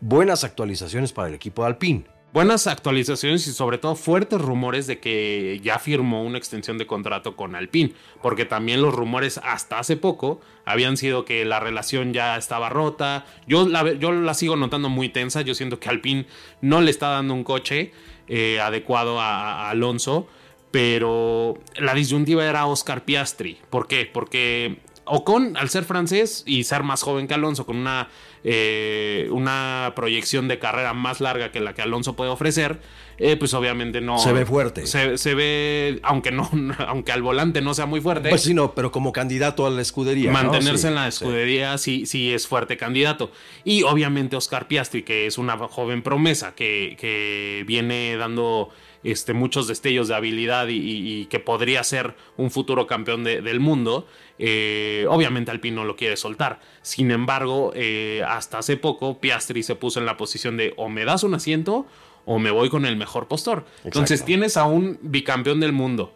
buenas 0.00 0.44
actualizaciones 0.44 1.12
para 1.12 1.28
el 1.28 1.34
equipo 1.34 1.62
de 1.62 1.68
Alpine. 1.68 2.04
Buenas 2.32 2.68
actualizaciones 2.68 3.44
y 3.48 3.52
sobre 3.52 3.78
todo 3.78 3.96
fuertes 3.96 4.40
rumores 4.40 4.86
de 4.86 5.00
que 5.00 5.60
ya 5.64 5.80
firmó 5.80 6.22
una 6.22 6.38
extensión 6.38 6.78
de 6.78 6.86
contrato 6.86 7.34
con 7.34 7.56
Alpine, 7.56 7.92
porque 8.22 8.44
también 8.44 8.82
los 8.82 8.94
rumores 8.94 9.40
hasta 9.42 9.80
hace 9.80 9.96
poco 9.96 10.40
habían 10.64 10.96
sido 10.96 11.24
que 11.24 11.44
la 11.44 11.58
relación 11.58 12.12
ya 12.12 12.36
estaba 12.36 12.68
rota. 12.68 13.26
Yo 13.48 13.66
la, 13.66 14.34
sigo 14.34 14.54
notando 14.54 14.88
muy 14.88 15.08
tensa, 15.08 15.40
yo 15.40 15.56
siento 15.56 15.80
que 15.80 15.88
Alpine 15.88 16.26
no 16.60 16.80
le 16.80 16.92
está 16.92 17.08
dando 17.08 17.34
un 17.34 17.42
coche 17.42 17.90
eh, 18.28 18.60
adecuado 18.60 19.20
a, 19.20 19.66
a 19.66 19.70
Alonso, 19.70 20.28
pero 20.70 21.58
la 21.78 21.94
disyuntiva 21.94 22.46
era 22.46 22.66
Oscar 22.66 23.04
Piastri. 23.04 23.58
¿Por 23.70 23.88
qué? 23.88 24.06
Porque 24.06 24.78
Ocon, 25.04 25.56
al 25.56 25.68
ser 25.70 25.84
francés 25.84 26.42
y 26.46 26.64
ser 26.64 26.82
más 26.82 27.02
joven 27.02 27.26
que 27.26 27.34
Alonso, 27.34 27.66
con 27.66 27.76
una 27.76 28.08
eh, 28.42 29.28
una 29.32 29.92
proyección 29.94 30.48
de 30.48 30.58
carrera 30.58 30.94
más 30.94 31.20
larga 31.20 31.52
que 31.52 31.60
la 31.60 31.74
que 31.74 31.82
Alonso 31.82 32.16
puede 32.16 32.30
ofrecer, 32.30 32.80
eh, 33.18 33.36
pues 33.36 33.52
obviamente 33.52 34.00
no. 34.00 34.18
Se 34.18 34.32
ve 34.32 34.46
fuerte. 34.46 34.86
Se, 34.86 35.34
ve, 35.34 36.00
aunque 36.02 36.32
no, 36.32 36.48
aunque 36.86 37.12
al 37.12 37.20
volante 37.20 37.60
no 37.60 37.74
sea 37.74 37.84
muy 37.84 38.00
fuerte. 38.00 38.30
Pues 38.30 38.42
sí, 38.42 38.54
no, 38.54 38.74
pero 38.74 38.90
como 38.90 39.12
candidato 39.12 39.66
a 39.66 39.70
la 39.70 39.82
escudería. 39.82 40.32
Mantenerse 40.32 40.88
en 40.88 40.94
la 40.94 41.08
escudería 41.08 41.76
sí. 41.76 42.06
sí. 42.06 42.32
es 42.32 42.46
fuerte 42.46 42.78
candidato. 42.78 43.30
Y 43.62 43.82
obviamente 43.82 44.36
Oscar 44.36 44.68
Piastri, 44.68 45.02
que 45.02 45.26
es 45.26 45.36
una 45.36 45.58
joven 45.58 46.02
promesa 46.02 46.54
que, 46.54 46.96
que 46.98 47.64
viene 47.66 48.16
dando 48.16 48.70
este, 49.02 49.32
muchos 49.32 49.66
destellos 49.66 50.08
de 50.08 50.14
habilidad 50.14 50.66
y, 50.68 51.26
que 51.26 51.40
podría 51.40 51.82
ser 51.84 52.14
un 52.36 52.50
futuro 52.50 52.86
campeón 52.86 53.24
del 53.24 53.60
mundo, 53.60 54.06
eh, 54.38 55.06
obviamente 55.08 55.50
Alpine 55.50 55.76
no 55.76 55.84
lo 55.84 55.96
quiere 55.96 56.16
soltar. 56.16 56.60
Sin 56.82 57.10
embargo, 57.10 57.72
eh, 57.74 58.22
hasta 58.26 58.58
hace 58.58 58.76
poco 58.76 59.18
Piastri 59.20 59.62
se 59.62 59.74
puso 59.74 60.00
en 60.00 60.06
la 60.06 60.16
posición 60.16 60.56
de 60.56 60.74
o 60.76 60.88
me 60.88 61.04
das 61.04 61.22
un 61.22 61.34
asiento 61.34 61.86
o 62.26 62.38
me 62.38 62.50
voy 62.50 62.68
con 62.68 62.84
el 62.84 62.96
mejor 62.96 63.28
postor. 63.28 63.64
Entonces 63.84 64.24
tienes 64.24 64.56
a 64.56 64.64
un 64.64 64.98
bicampeón 65.02 65.60
del 65.60 65.72
mundo, 65.72 66.12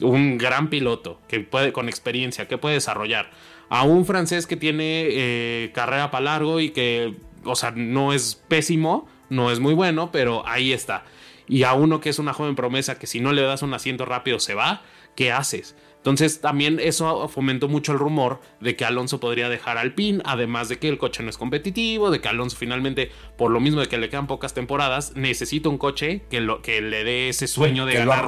un 0.00 0.38
gran 0.38 0.70
piloto 0.70 1.20
que 1.28 1.40
puede 1.40 1.72
con 1.72 1.88
experiencia, 1.88 2.46
que 2.46 2.58
puede 2.58 2.76
desarrollar, 2.76 3.30
a 3.68 3.84
un 3.84 4.04
francés 4.04 4.46
que 4.46 4.56
tiene 4.56 5.06
eh, 5.08 5.70
carrera 5.74 6.10
para 6.10 6.24
largo 6.24 6.60
y 6.60 6.70
que, 6.70 7.16
o 7.44 7.56
sea, 7.56 7.72
no 7.72 8.12
es 8.12 8.40
pésimo, 8.48 9.08
no 9.28 9.50
es 9.50 9.60
muy 9.60 9.74
bueno, 9.74 10.12
pero 10.12 10.46
ahí 10.46 10.72
está 10.72 11.04
y 11.52 11.64
a 11.64 11.74
uno 11.74 12.00
que 12.00 12.08
es 12.08 12.18
una 12.18 12.32
joven 12.32 12.54
promesa 12.54 12.98
que 12.98 13.06
si 13.06 13.20
no 13.20 13.30
le 13.34 13.42
das 13.42 13.60
un 13.60 13.74
asiento 13.74 14.06
rápido 14.06 14.40
se 14.40 14.54
va, 14.54 14.80
¿qué 15.14 15.32
haces? 15.32 15.76
Entonces 15.98 16.40
también 16.40 16.80
eso 16.80 17.28
fomentó 17.28 17.68
mucho 17.68 17.92
el 17.92 17.98
rumor 17.98 18.40
de 18.60 18.74
que 18.74 18.86
Alonso 18.86 19.20
podría 19.20 19.50
dejar 19.50 19.76
al 19.76 19.92
PIN, 19.92 20.22
además 20.24 20.70
de 20.70 20.78
que 20.78 20.88
el 20.88 20.96
coche 20.96 21.22
no 21.22 21.28
es 21.28 21.36
competitivo, 21.36 22.10
de 22.10 22.22
que 22.22 22.28
Alonso 22.28 22.56
finalmente, 22.56 23.10
por 23.36 23.50
lo 23.50 23.60
mismo 23.60 23.82
de 23.82 23.88
que 23.88 23.98
le 23.98 24.08
quedan 24.08 24.28
pocas 24.28 24.54
temporadas, 24.54 25.12
necesita 25.14 25.68
un 25.68 25.76
coche 25.76 26.22
que, 26.30 26.40
lo, 26.40 26.62
que 26.62 26.80
le 26.80 27.04
dé 27.04 27.28
ese 27.28 27.46
sueño 27.46 27.84
de 27.84 27.96
ganar 27.96 28.26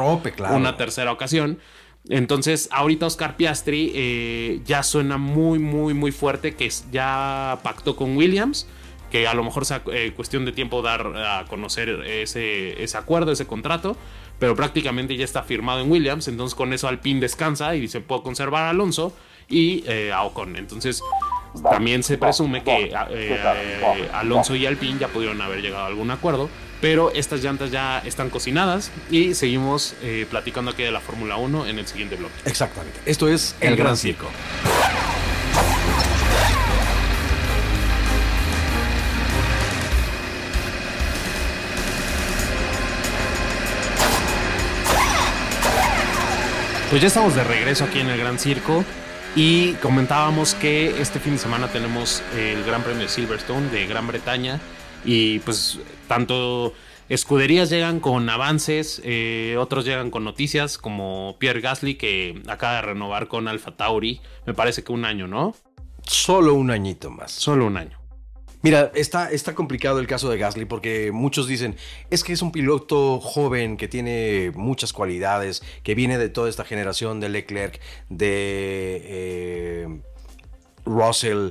una 0.51 0.77
tercera 0.77 1.11
ocasión. 1.11 1.59
Entonces, 2.11 2.69
ahorita 2.73 3.07
Oscar 3.07 3.39
Piastri 3.39 3.91
eh, 3.95 4.61
ya 4.67 4.83
suena 4.83 5.17
muy, 5.17 5.59
muy, 5.59 5.95
muy 5.95 6.13
fuerte 6.13 6.55
que 6.57 6.71
ya 6.93 7.59
pactó 7.63 7.97
con 7.97 8.19
Williams, 8.19 8.69
que 9.15 9.29
a 9.29 9.35
lo 9.35 9.45
mejor 9.45 9.65
sea 9.65 9.81
eh, 9.93 10.13
cuestión 10.17 10.45
de 10.45 10.51
tiempo 10.51 10.83
dar 10.83 11.07
a 11.17 11.45
conocer 11.45 11.89
ese, 12.05 12.83
ese 12.83 12.99
acuerdo, 12.99 13.31
ese 13.31 13.47
contrato 13.47 13.97
pero 14.41 14.57
prácticamente 14.57 15.17
ya 15.17 15.25
está 15.25 15.45
firmado 15.45 15.83
en 15.83 15.89
Williams, 15.89 16.27
entonces 16.27 16.57
con 16.57 16.73
eso 16.73 16.89
Alpine 16.89 17.21
descansa 17.21 17.77
y 17.77 17.87
se 17.87 18.01
puede 18.01 18.23
conservar 18.23 18.65
a 18.65 18.71
Alonso 18.71 19.15
y 19.49 19.85
eh, 19.87 20.13
a 20.13 20.25
Ocon. 20.25 20.57
Entonces 20.57 21.01
también 21.63 22.03
se 22.03 22.19
presume 22.19 22.65
que 22.65 22.93
eh, 23.11 24.09
Alonso 24.13 24.57
y 24.57 24.67
Alpine 24.67 24.99
ya 24.99 25.07
pudieron 25.07 25.41
haber 25.41 25.63
llegado 25.63 25.85
a 25.85 25.87
algún 25.87 26.11
acuerdo, 26.11 26.51
pero 26.81 27.13
estas 27.13 27.45
llantas 27.45 27.71
ya 27.71 28.01
están 28.01 28.31
cocinadas 28.31 28.91
y 29.13 29.35
seguimos 29.35 29.95
eh, 30.03 30.27
platicando 30.29 30.73
aquí 30.73 30.83
de 30.83 30.91
la 30.91 31.01
Fórmula 31.01 31.37
1 31.37 31.69
en 31.69 31.79
el 31.79 31.87
siguiente 31.87 32.17
bloque. 32.17 32.35
Exactamente. 32.45 32.99
Esto 33.07 33.29
es 33.29 33.55
El, 33.61 33.77
Gran 33.77 33.97
Circo. 33.97 34.27
Pues 46.91 47.03
ya 47.03 47.09
estamos 47.09 47.35
de 47.35 47.43
regreso 47.43 47.85
aquí 47.85 47.99
en 47.99 48.09
el 48.09 48.19
Gran 48.19 48.39
Circo 48.39 48.85
y 49.35 49.73
comentábamos 49.75 50.55
que 50.55 51.01
este 51.01 51.19
fin 51.19 51.33
de 51.33 51.39
semana 51.39 51.69
tenemos 51.69 52.23
el 52.37 52.63
Gran 52.65 52.83
Premio 52.83 53.03
de 53.03 53.09
Silverstone 53.09 53.69
de 53.71 53.87
Gran 53.87 54.07
Bretaña 54.07 54.61
y 55.05 55.41
pues 55.41 55.81
tanto 56.07 56.73
escuderías 57.09 57.69
llegan 57.71 57.99
con 57.99 58.29
avances, 58.31 59.01
eh, 59.05 59.57
otros 59.59 59.85
llegan 59.85 60.11
con 60.11 60.23
noticias 60.23 60.79
como 60.79 61.37
Pierre 61.41 61.61
Gasly 61.61 61.97
que 61.97 62.41
acaba 62.47 62.77
de 62.77 62.83
renovar 62.83 63.27
con 63.27 63.49
Alfa 63.49 63.73
Tauri, 63.73 64.21
me 64.47 64.55
parece 64.55 64.85
que 64.85 64.93
un 64.93 65.05
año, 65.05 65.27
¿no? 65.27 65.55
Solo 66.07 66.55
un 66.55 66.71
añito 66.71 67.11
más. 67.11 67.33
Solo 67.33 67.67
un 67.67 67.77
año. 67.77 68.04
Mira, 68.65 68.91
está, 68.95 69.31
está 69.31 69.55
complicado 69.55 69.99
el 69.99 70.07
caso 70.07 70.31
de 70.31 70.39
Gasly 70.39 70.65
porque 70.65 71.13
muchos 71.13 71.47
dicen, 71.47 71.77
es 72.09 72.25
que 72.25 72.33
es 72.33 72.41
un 72.41 72.51
piloto 72.51 73.21
joven 73.21 73.77
que 73.77 73.89
tiene 73.89 74.53
muchas 74.55 74.95
cualidades, 74.95 75.63
que 75.83 75.95
viene 75.95 76.17
de 76.17 76.31
toda 76.31 76.49
esta 76.49 76.65
generación 76.65 77.21
de 77.21 77.29
Leclerc, 77.29 77.79
de 78.09 79.03
eh, 79.05 80.01
Russell, 80.87 81.51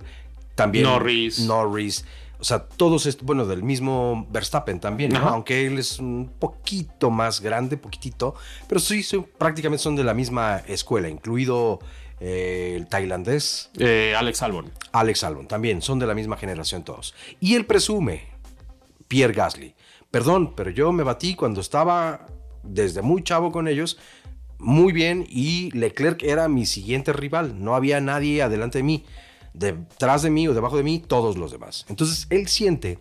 también 0.55 0.85
Norris. 0.85 1.41
Norris. 1.41 2.03
O 2.39 2.45
sea, 2.45 2.65
todos, 2.65 3.07
bueno, 3.21 3.45
del 3.45 3.61
mismo 3.61 4.27
Verstappen 4.31 4.79
también, 4.79 5.15
aunque 5.15 5.67
él 5.67 5.77
es 5.77 5.99
un 5.99 6.31
poquito 6.39 7.11
más 7.11 7.41
grande, 7.41 7.77
poquitito, 7.77 8.33
pero 8.67 8.81
sí, 8.81 9.05
prácticamente 9.37 9.83
son 9.83 9.95
de 9.95 10.03
la 10.03 10.15
misma 10.15 10.63
escuela, 10.67 11.09
incluido 11.09 11.79
eh, 12.25 12.75
el 12.77 12.87
tailandés. 12.87 13.69
Eh, 13.77 14.15
Alex 14.17 14.41
Albon. 14.43 14.71
Alex 14.93 15.25
Albon, 15.25 15.45
también, 15.45 15.81
son 15.81 15.99
de 15.99 16.07
la 16.07 16.13
misma 16.13 16.37
generación 16.37 16.85
todos. 16.85 17.13
Y 17.41 17.55
él 17.55 17.65
presume, 17.65 18.23
Pierre 19.09 19.33
Gasly, 19.33 19.75
perdón, 20.09 20.55
pero 20.55 20.69
yo 20.69 20.93
me 20.93 21.03
batí 21.03 21.35
cuando 21.35 21.59
estaba 21.59 22.25
desde 22.63 23.01
muy 23.01 23.23
chavo 23.23 23.51
con 23.51 23.67
ellos, 23.67 23.97
muy 24.57 24.93
bien, 24.93 25.25
y 25.27 25.71
Leclerc 25.71 26.23
era 26.23 26.47
mi 26.47 26.65
siguiente 26.65 27.11
rival, 27.11 27.61
no 27.61 27.75
había 27.75 27.99
nadie 27.99 28.41
adelante 28.41 28.77
de 28.77 28.83
mí, 28.83 29.03
detrás 29.53 30.21
de 30.21 30.29
mí 30.29 30.47
o 30.47 30.53
debajo 30.53 30.77
de 30.77 30.83
mí, 30.83 31.03
todos 31.05 31.37
los 31.37 31.51
demás. 31.51 31.85
Entonces 31.89 32.27
él 32.29 32.47
siente 32.47 32.99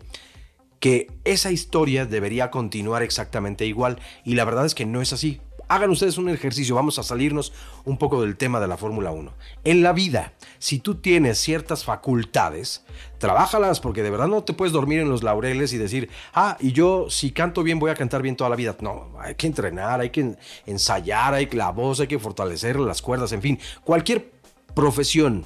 que 0.81 1.07
esa 1.23 1.49
historia 1.49 2.05
debería 2.05 2.51
continuar 2.51 3.03
exactamente 3.03 3.65
igual, 3.65 3.99
y 4.25 4.35
la 4.35 4.43
verdad 4.43 4.65
es 4.65 4.75
que 4.75 4.85
no 4.85 5.01
es 5.01 5.13
así 5.13 5.39
hagan 5.73 5.89
ustedes 5.89 6.17
un 6.17 6.29
ejercicio, 6.29 6.75
vamos 6.75 6.99
a 6.99 7.03
salirnos 7.03 7.53
un 7.85 7.97
poco 7.97 8.21
del 8.21 8.37
tema 8.37 8.59
de 8.59 8.67
la 8.67 8.77
Fórmula 8.77 9.11
1. 9.11 9.31
En 9.63 9.81
la 9.81 9.93
vida, 9.93 10.33
si 10.59 10.79
tú 10.79 10.95
tienes 10.95 11.39
ciertas 11.39 11.83
facultades, 11.83 12.83
trabájalas 13.17 13.79
porque 13.79 14.03
de 14.03 14.11
verdad 14.11 14.27
no 14.27 14.43
te 14.43 14.53
puedes 14.53 14.73
dormir 14.73 14.99
en 14.99 15.09
los 15.09 15.23
laureles 15.23 15.73
y 15.73 15.77
decir, 15.77 16.09
ah, 16.33 16.57
y 16.59 16.71
yo 16.71 17.07
si 17.09 17.31
canto 17.31 17.63
bien 17.63 17.79
voy 17.79 17.91
a 17.91 17.95
cantar 17.95 18.21
bien 18.21 18.35
toda 18.35 18.49
la 18.49 18.55
vida. 18.55 18.75
No, 18.81 19.13
hay 19.19 19.35
que 19.35 19.47
entrenar, 19.47 19.99
hay 19.99 20.09
que 20.09 20.35
ensayar, 20.65 21.33
hay 21.33 21.47
que 21.47 21.57
la 21.57 21.71
voz, 21.71 21.99
hay 21.99 22.07
que 22.07 22.19
fortalecer 22.19 22.79
las 22.79 23.01
cuerdas, 23.01 23.31
en 23.31 23.41
fin, 23.41 23.59
cualquier 23.83 24.31
profesión, 24.75 25.45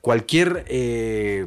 cualquier... 0.00 0.64
Eh, 0.68 1.46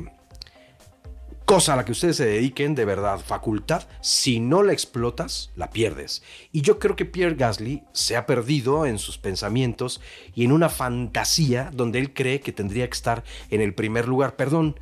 cosa 1.45 1.73
a 1.73 1.75
la 1.75 1.85
que 1.85 1.91
ustedes 1.91 2.17
se 2.17 2.25
dediquen 2.25 2.75
de 2.75 2.85
verdad, 2.85 3.19
facultad, 3.19 3.83
si 4.01 4.39
no 4.39 4.63
la 4.63 4.73
explotas, 4.73 5.51
la 5.55 5.69
pierdes. 5.69 6.23
Y 6.51 6.61
yo 6.61 6.79
creo 6.79 6.95
que 6.95 7.05
Pierre 7.05 7.35
Gasly 7.35 7.83
se 7.93 8.17
ha 8.17 8.25
perdido 8.25 8.85
en 8.85 8.97
sus 8.97 9.17
pensamientos 9.17 10.01
y 10.33 10.45
en 10.45 10.51
una 10.51 10.69
fantasía 10.69 11.69
donde 11.73 11.99
él 11.99 12.13
cree 12.13 12.41
que 12.41 12.51
tendría 12.51 12.87
que 12.87 12.95
estar 12.95 13.23
en 13.49 13.61
el 13.61 13.73
primer 13.73 14.07
lugar. 14.07 14.35
Perdón, 14.35 14.79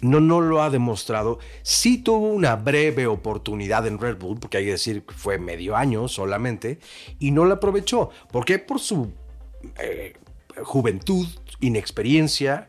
no, 0.00 0.20
no 0.20 0.40
lo 0.40 0.62
ha 0.62 0.70
demostrado. 0.70 1.38
Sí 1.62 1.98
tuvo 1.98 2.28
una 2.28 2.56
breve 2.56 3.06
oportunidad 3.06 3.86
en 3.86 3.98
Red 3.98 4.18
Bull, 4.18 4.38
porque 4.38 4.58
hay 4.58 4.64
que 4.64 4.72
decir 4.72 5.04
que 5.06 5.14
fue 5.14 5.38
medio 5.38 5.76
año 5.76 6.08
solamente, 6.08 6.80
y 7.20 7.30
no 7.30 7.44
la 7.44 7.54
aprovechó. 7.54 8.10
¿Por 8.30 8.44
qué? 8.44 8.58
Por 8.58 8.80
su 8.80 9.12
eh, 9.78 10.14
juventud, 10.64 11.26
inexperiencia, 11.60 12.68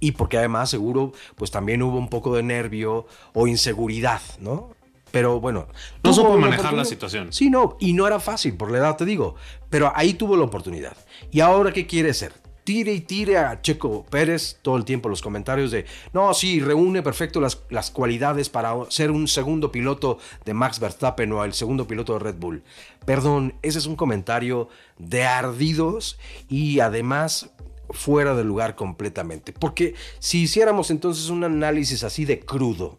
y 0.00 0.12
porque 0.12 0.38
además 0.38 0.70
seguro 0.70 1.12
pues 1.36 1.50
también 1.50 1.82
hubo 1.82 1.98
un 1.98 2.08
poco 2.08 2.34
de 2.36 2.42
nervio 2.42 3.06
o 3.32 3.46
inseguridad, 3.46 4.20
¿no? 4.40 4.76
Pero 5.10 5.40
bueno. 5.40 5.66
No 6.02 6.12
supo 6.12 6.36
manejar 6.36 6.74
la 6.74 6.84
situación. 6.84 7.32
Sí, 7.32 7.48
no, 7.48 7.76
y 7.80 7.92
no 7.92 8.06
era 8.06 8.20
fácil, 8.20 8.54
por 8.56 8.70
la 8.70 8.78
edad 8.78 8.96
te 8.96 9.04
digo, 9.04 9.36
pero 9.70 9.92
ahí 9.94 10.14
tuvo 10.14 10.36
la 10.36 10.44
oportunidad. 10.44 10.96
¿Y 11.30 11.40
ahora 11.40 11.72
qué 11.72 11.86
quiere 11.86 12.12
ser? 12.12 12.32
Tire 12.64 12.92
y 12.92 13.00
tire 13.00 13.38
a 13.38 13.62
Checo 13.62 14.04
Pérez 14.10 14.58
todo 14.60 14.76
el 14.76 14.84
tiempo 14.84 15.08
los 15.08 15.22
comentarios 15.22 15.70
de, 15.70 15.86
no, 16.12 16.34
sí, 16.34 16.58
reúne 16.58 17.00
perfecto 17.00 17.40
las, 17.40 17.62
las 17.70 17.92
cualidades 17.92 18.48
para 18.48 18.74
ser 18.88 19.12
un 19.12 19.28
segundo 19.28 19.70
piloto 19.70 20.18
de 20.44 20.52
Max 20.52 20.80
Verstappen 20.80 21.30
o 21.32 21.44
el 21.44 21.52
segundo 21.52 21.86
piloto 21.86 22.14
de 22.14 22.18
Red 22.18 22.36
Bull. 22.38 22.64
Perdón, 23.04 23.54
ese 23.62 23.78
es 23.78 23.86
un 23.86 23.94
comentario 23.94 24.68
de 24.98 25.24
ardidos 25.24 26.18
y 26.48 26.80
además 26.80 27.50
fuera 27.90 28.34
de 28.34 28.44
lugar 28.44 28.74
completamente. 28.74 29.52
Porque 29.52 29.94
si 30.18 30.42
hiciéramos 30.42 30.90
entonces 30.90 31.28
un 31.30 31.44
análisis 31.44 32.04
así 32.04 32.24
de 32.24 32.40
crudo, 32.40 32.98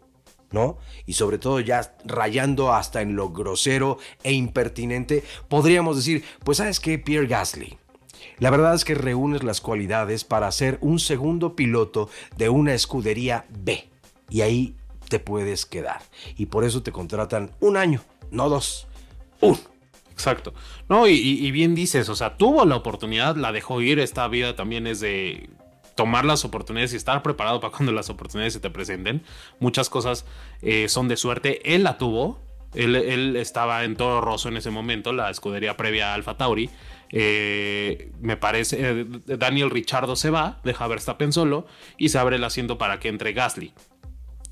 ¿no? 0.50 0.78
Y 1.06 1.14
sobre 1.14 1.38
todo 1.38 1.60
ya 1.60 1.94
rayando 2.04 2.72
hasta 2.72 3.02
en 3.02 3.16
lo 3.16 3.30
grosero 3.30 3.98
e 4.22 4.32
impertinente, 4.32 5.22
podríamos 5.48 5.96
decir, 5.96 6.24
pues 6.44 6.58
sabes 6.58 6.80
qué, 6.80 6.98
Pierre 6.98 7.26
Gasly. 7.26 7.78
La 8.38 8.50
verdad 8.50 8.74
es 8.74 8.84
que 8.84 8.94
reúnes 8.94 9.42
las 9.42 9.60
cualidades 9.60 10.24
para 10.24 10.50
ser 10.52 10.78
un 10.80 10.98
segundo 10.98 11.56
piloto 11.56 12.08
de 12.36 12.48
una 12.48 12.74
escudería 12.74 13.46
B. 13.48 13.88
Y 14.30 14.42
ahí 14.42 14.76
te 15.08 15.18
puedes 15.18 15.66
quedar. 15.66 16.02
Y 16.36 16.46
por 16.46 16.64
eso 16.64 16.82
te 16.82 16.92
contratan 16.92 17.50
un 17.60 17.76
año, 17.76 18.02
no 18.30 18.48
dos, 18.48 18.86
un. 19.40 19.58
Exacto. 20.18 20.52
No, 20.88 21.06
y, 21.06 21.48
bien 21.52 21.76
dices, 21.76 22.08
o 22.08 22.16
sea, 22.16 22.36
tuvo 22.36 22.64
la 22.64 22.74
oportunidad, 22.74 23.36
la 23.36 23.52
dejó 23.52 23.80
ir. 23.80 24.00
Esta 24.00 24.26
vida 24.26 24.56
también 24.56 24.88
es 24.88 24.98
de 24.98 25.48
tomar 25.94 26.24
las 26.24 26.44
oportunidades 26.44 26.92
y 26.92 26.96
estar 26.96 27.22
preparado 27.22 27.60
para 27.60 27.70
cuando 27.72 27.92
las 27.92 28.10
oportunidades 28.10 28.54
se 28.54 28.58
te 28.58 28.68
presenten. 28.68 29.22
Muchas 29.60 29.88
cosas 29.88 30.24
eh, 30.60 30.88
son 30.88 31.06
de 31.06 31.16
suerte. 31.16 31.72
Él 31.72 31.84
la 31.84 31.98
tuvo. 31.98 32.40
Él, 32.74 33.36
estaba 33.36 33.84
en 33.84 33.94
todo 33.94 34.20
roso 34.20 34.48
en 34.48 34.56
ese 34.56 34.70
momento, 34.70 35.12
la 35.12 35.30
escudería 35.30 35.76
previa 35.76 36.10
a 36.10 36.14
Alfa 36.14 36.36
Tauri. 36.36 36.68
Eh, 37.10 38.10
me 38.20 38.36
parece, 38.36 38.76
eh, 38.80 39.06
Daniel 39.38 39.70
Richardo 39.70 40.16
se 40.16 40.30
va, 40.30 40.60
deja 40.64 40.84
a 40.84 40.88
Verstappen 40.88 41.32
solo 41.32 41.66
y 41.96 42.08
se 42.08 42.18
abre 42.18 42.36
el 42.36 42.44
asiento 42.44 42.76
para 42.76 42.98
que 42.98 43.08
entre 43.08 43.32
Gasly. 43.32 43.72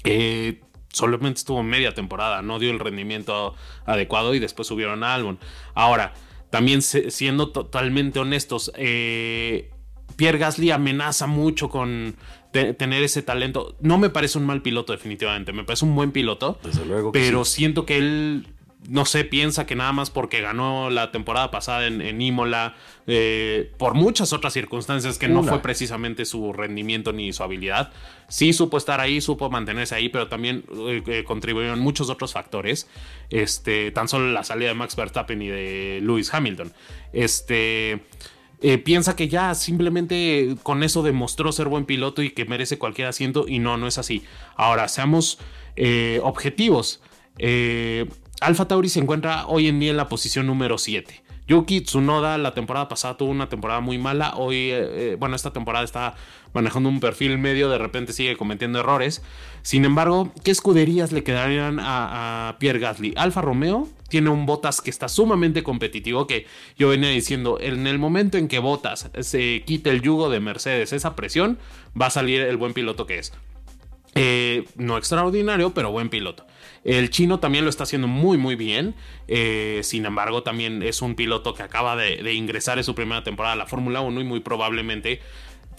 Eh, 0.04 0.60
solamente 0.96 1.38
estuvo 1.38 1.62
media 1.62 1.92
temporada, 1.92 2.40
no 2.40 2.58
dio 2.58 2.70
el 2.70 2.78
rendimiento 2.78 3.54
adecuado 3.84 4.34
y 4.34 4.38
después 4.38 4.66
subieron 4.66 5.04
a 5.04 5.14
Albon. 5.14 5.38
Ahora, 5.74 6.14
también 6.48 6.80
siendo 6.80 7.50
totalmente 7.50 8.18
honestos, 8.18 8.72
eh, 8.76 9.70
Pierre 10.16 10.38
Gasly 10.38 10.70
amenaza 10.70 11.26
mucho 11.26 11.68
con 11.68 12.16
tener 12.50 13.02
ese 13.02 13.20
talento. 13.20 13.76
No 13.80 13.98
me 13.98 14.08
parece 14.08 14.38
un 14.38 14.46
mal 14.46 14.62
piloto 14.62 14.94
definitivamente, 14.94 15.52
me 15.52 15.64
parece 15.64 15.84
un 15.84 15.94
buen 15.94 16.12
piloto, 16.12 16.58
Desde 16.62 16.86
luego 16.86 17.12
pero 17.12 17.44
siento 17.44 17.84
que 17.84 17.98
él 17.98 18.46
no 18.88 19.04
sé, 19.04 19.24
piensa 19.24 19.66
que 19.66 19.74
nada 19.74 19.92
más 19.92 20.10
porque 20.10 20.40
ganó 20.40 20.90
la 20.90 21.10
temporada 21.10 21.50
pasada 21.50 21.86
en, 21.86 22.20
Imola, 22.20 22.76
eh, 23.06 23.72
por 23.78 23.94
muchas 23.94 24.32
otras 24.32 24.52
circunstancias 24.52 25.18
que 25.18 25.28
no 25.28 25.42
fue 25.42 25.60
precisamente 25.60 26.24
su 26.24 26.52
rendimiento 26.52 27.12
ni 27.12 27.32
su 27.32 27.42
habilidad, 27.42 27.92
sí 28.28 28.52
supo 28.52 28.76
estar 28.76 29.00
ahí, 29.00 29.20
supo 29.20 29.50
mantenerse 29.50 29.94
ahí, 29.94 30.08
pero 30.08 30.28
también 30.28 30.64
eh, 30.88 31.02
eh, 31.06 31.24
contribuyeron 31.24 31.80
muchos 31.80 32.10
otros 32.10 32.32
factores, 32.32 32.88
este, 33.30 33.90
tan 33.90 34.08
solo 34.08 34.30
la 34.32 34.44
salida 34.44 34.68
de 34.68 34.74
Max 34.74 34.96
Verstappen 34.96 35.40
y 35.42 35.48
de 35.48 36.00
Lewis 36.02 36.32
Hamilton. 36.32 36.72
Este, 37.12 38.00
eh, 38.62 38.78
piensa 38.78 39.16
que 39.16 39.28
ya 39.28 39.54
simplemente 39.54 40.56
con 40.62 40.82
eso 40.82 41.02
demostró 41.02 41.52
ser 41.52 41.68
buen 41.68 41.86
piloto 41.86 42.22
y 42.22 42.30
que 42.30 42.44
merece 42.44 42.78
cualquier 42.78 43.08
asiento 43.08 43.46
y 43.48 43.58
no, 43.58 43.76
no 43.76 43.86
es 43.86 43.98
así. 43.98 44.22
Ahora, 44.56 44.88
seamos 44.88 45.38
objetivos. 46.22 47.02
Eh, 47.38 48.06
Alfa 48.40 48.68
Tauri 48.68 48.88
se 48.88 49.00
encuentra 49.00 49.46
hoy 49.46 49.68
en 49.68 49.80
día 49.80 49.90
en 49.90 49.96
la 49.96 50.08
posición 50.08 50.46
número 50.46 50.76
7. 50.78 51.22
Yuki 51.48 51.80
Tsunoda 51.80 52.38
la 52.38 52.54
temporada 52.54 52.88
pasada 52.88 53.16
tuvo 53.16 53.30
una 53.30 53.48
temporada 53.48 53.80
muy 53.80 53.98
mala. 53.98 54.34
Hoy, 54.36 54.72
bueno, 55.18 55.36
esta 55.36 55.52
temporada 55.52 55.84
está 55.84 56.14
manejando 56.52 56.88
un 56.88 57.00
perfil 57.00 57.38
medio, 57.38 57.68
de 57.68 57.78
repente 57.78 58.12
sigue 58.12 58.36
cometiendo 58.36 58.80
errores. 58.80 59.22
Sin 59.62 59.84
embargo, 59.84 60.32
¿qué 60.42 60.50
escuderías 60.50 61.12
le 61.12 61.22
quedarían 61.22 61.78
a, 61.80 62.56
Pierre 62.58 62.80
Gasly? 62.80 63.14
Alfa 63.16 63.42
Romeo 63.42 63.88
tiene 64.08 64.28
un 64.30 64.44
Botas 64.44 64.80
que 64.80 64.90
está 64.90 65.08
sumamente 65.08 65.62
competitivo, 65.62 66.26
que 66.26 66.46
yo 66.76 66.88
venía 66.88 67.10
diciendo, 67.10 67.58
en 67.60 67.86
el 67.86 67.98
momento 67.98 68.38
en 68.38 68.48
que 68.48 68.58
Botas 68.58 69.08
se 69.20 69.62
quite 69.64 69.90
el 69.90 70.02
yugo 70.02 70.28
de 70.30 70.40
Mercedes, 70.40 70.92
esa 70.92 71.14
presión, 71.14 71.58
va 72.00 72.06
a 72.06 72.10
salir 72.10 72.42
el 72.42 72.56
buen 72.56 72.74
piloto 72.74 73.06
que 73.06 73.18
es. 73.18 73.32
Eh, 74.16 74.64
no 74.76 74.96
extraordinario, 74.96 75.74
pero 75.74 75.92
buen 75.92 76.08
piloto. 76.08 76.46
El 76.86 77.10
chino 77.10 77.40
también 77.40 77.64
lo 77.64 77.70
está 77.70 77.82
haciendo 77.82 78.08
muy, 78.08 78.38
muy 78.38 78.54
bien. 78.54 78.94
Eh, 79.28 79.80
sin 79.82 80.06
embargo, 80.06 80.42
también 80.42 80.82
es 80.82 81.02
un 81.02 81.16
piloto 81.16 81.52
que 81.52 81.62
acaba 81.62 81.96
de, 81.96 82.22
de 82.22 82.32
ingresar 82.32 82.78
en 82.78 82.84
su 82.84 82.94
primera 82.94 83.22
temporada 83.24 83.54
a 83.54 83.56
la 83.56 83.66
Fórmula 83.66 84.00
1 84.00 84.20
y 84.20 84.24
muy 84.24 84.40
probablemente 84.40 85.20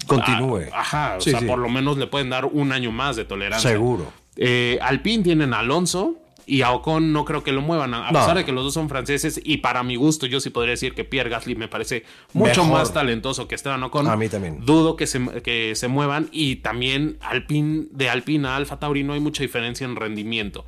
Continúe. 0.06 0.68
Ah, 0.72 0.82
ajá, 0.82 1.16
o 1.18 1.22
sea, 1.22 1.42
por 1.42 1.58
lo 1.58 1.70
menos 1.70 1.98
le 1.98 2.08
pueden 2.08 2.30
dar 2.30 2.46
un 2.46 2.72
año 2.72 2.92
más 2.92 3.16
de 3.16 3.26
tolerancia. 3.26 3.70
Seguro. 3.70 4.12
Eh, 4.36 4.78
Alpine 4.82 5.24
tienen 5.24 5.54
a 5.54 5.60
Alonso 5.60 6.16
y 6.46 6.62
a 6.62 6.72
Ocon 6.72 7.12
no 7.12 7.26
creo 7.26 7.44
que 7.44 7.52
lo 7.52 7.62
muevan, 7.62 7.94
a 7.94 8.10
pesar 8.10 8.38
de 8.38 8.46
que 8.46 8.52
los 8.52 8.64
dos 8.64 8.74
son 8.74 8.88
franceses. 8.88 9.42
Y 9.44 9.58
para 9.58 9.84
mi 9.84 9.96
gusto, 9.96 10.28
yo 10.28 10.40
sí 10.40 10.50
podría 10.50 10.72
decir 10.72 10.94
que 10.94 11.04
Pierre 11.04 11.30
Gasly 11.30 11.56
me 11.56 11.68
parece 11.68 12.06
mucho 12.34 12.64
más 12.64 12.94
talentoso 12.94 13.48
que 13.48 13.56
Esteban 13.56 13.84
Ocon. 13.84 14.08
A 14.08 14.16
mí 14.16 14.30
también. 14.30 14.66
Dudo 14.66 14.96
que 14.96 15.08
se, 15.08 15.20
que 15.42 15.76
se 15.76 15.88
muevan. 15.88 16.30
Y 16.32 16.58
también 16.58 17.18
Alpine, 17.22 17.88
de 17.92 18.10
Alpine 18.10 18.48
a 18.48 18.56
Alfa 18.56 18.80
Tauri 18.80 19.04
no 19.04 19.14
hay 19.14 19.20
mucha 19.20 19.44
diferencia 19.44 19.84
en 19.86 19.96
rendimiento. 19.96 20.66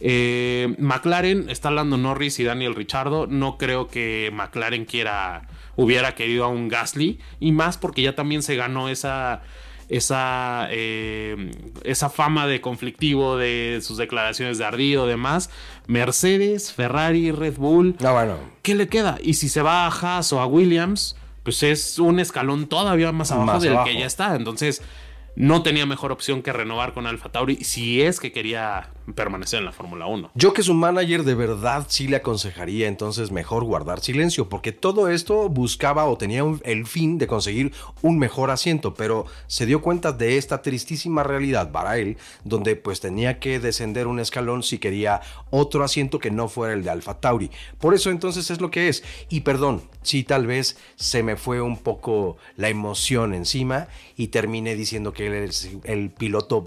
Eh, 0.00 0.74
McLaren 0.78 1.50
está 1.50 1.68
hablando 1.68 1.96
Norris 1.96 2.38
y 2.38 2.44
Daniel 2.44 2.74
Richardo. 2.74 3.26
No 3.26 3.58
creo 3.58 3.88
que 3.88 4.30
McLaren 4.32 4.84
quiera 4.84 5.48
hubiera 5.76 6.14
querido 6.14 6.44
a 6.44 6.48
un 6.48 6.68
Gasly 6.68 7.18
y 7.38 7.52
más 7.52 7.78
porque 7.78 8.02
ya 8.02 8.14
también 8.14 8.42
se 8.42 8.56
ganó 8.56 8.88
esa 8.88 9.42
esa, 9.88 10.68
eh, 10.70 11.50
esa 11.84 12.10
fama 12.10 12.46
de 12.46 12.60
conflictivo 12.60 13.36
de 13.36 13.80
sus 13.82 13.96
declaraciones 13.96 14.58
de 14.58 14.64
ardido, 14.64 15.06
demás. 15.06 15.50
Mercedes, 15.86 16.72
Ferrari, 16.72 17.32
Red 17.32 17.56
Bull. 17.56 17.96
No, 18.00 18.12
bueno. 18.12 18.38
¿Qué 18.62 18.74
le 18.74 18.88
queda? 18.88 19.18
Y 19.22 19.34
si 19.34 19.48
se 19.48 19.62
va 19.62 19.86
a 19.86 19.88
Haas 19.88 20.32
o 20.32 20.40
a 20.40 20.46
Williams, 20.46 21.16
pues 21.42 21.62
es 21.62 21.98
un 21.98 22.20
escalón 22.20 22.66
todavía 22.66 23.12
más 23.12 23.32
abajo 23.32 23.60
del 23.60 23.78
que 23.84 23.98
ya 23.98 24.06
está. 24.06 24.34
Entonces, 24.36 24.82
no 25.36 25.62
tenía 25.62 25.86
mejor 25.86 26.12
opción 26.12 26.42
que 26.42 26.52
renovar 26.52 26.92
con 26.92 27.06
Alfa 27.06 27.30
Tauri 27.30 27.56
si 27.64 28.02
es 28.02 28.20
que 28.20 28.32
quería 28.32 28.90
permanecer 29.14 29.58
en 29.60 29.64
la 29.64 29.72
Fórmula 29.72 30.06
1. 30.06 30.30
Yo 30.34 30.52
que 30.52 30.62
su 30.62 30.74
manager 30.74 31.24
de 31.24 31.34
verdad 31.34 31.86
sí 31.88 32.08
le 32.08 32.16
aconsejaría 32.16 32.88
entonces 32.88 33.30
mejor 33.30 33.64
guardar 33.64 34.00
silencio, 34.00 34.48
porque 34.48 34.72
todo 34.72 35.08
esto 35.08 35.48
buscaba 35.48 36.04
o 36.06 36.18
tenía 36.18 36.44
el 36.64 36.86
fin 36.86 37.18
de 37.18 37.26
conseguir 37.26 37.72
un 38.02 38.18
mejor 38.18 38.50
asiento, 38.50 38.94
pero 38.94 39.26
se 39.46 39.66
dio 39.66 39.80
cuenta 39.82 40.12
de 40.12 40.36
esta 40.36 40.62
tristísima 40.62 41.22
realidad 41.22 41.70
para 41.72 41.98
él, 41.98 42.16
donde 42.44 42.76
pues 42.76 43.00
tenía 43.00 43.38
que 43.38 43.60
descender 43.60 44.06
un 44.06 44.20
escalón 44.20 44.62
si 44.62 44.78
quería 44.78 45.20
otro 45.50 45.84
asiento 45.84 46.18
que 46.18 46.30
no 46.30 46.48
fuera 46.48 46.74
el 46.74 46.84
de 46.84 46.90
Alfa 46.90 47.20
Tauri. 47.20 47.50
Por 47.78 47.94
eso 47.94 48.10
entonces 48.10 48.50
es 48.50 48.60
lo 48.60 48.70
que 48.70 48.88
es. 48.88 49.02
Y 49.28 49.40
perdón, 49.40 49.82
sí 50.02 50.24
tal 50.24 50.46
vez 50.46 50.76
se 50.96 51.22
me 51.22 51.36
fue 51.36 51.60
un 51.60 51.76
poco 51.76 52.36
la 52.56 52.68
emoción 52.68 53.34
encima 53.34 53.88
y 54.16 54.28
terminé 54.28 54.74
diciendo 54.74 55.12
que 55.12 55.48
el, 55.84 56.10
piloto 56.10 56.64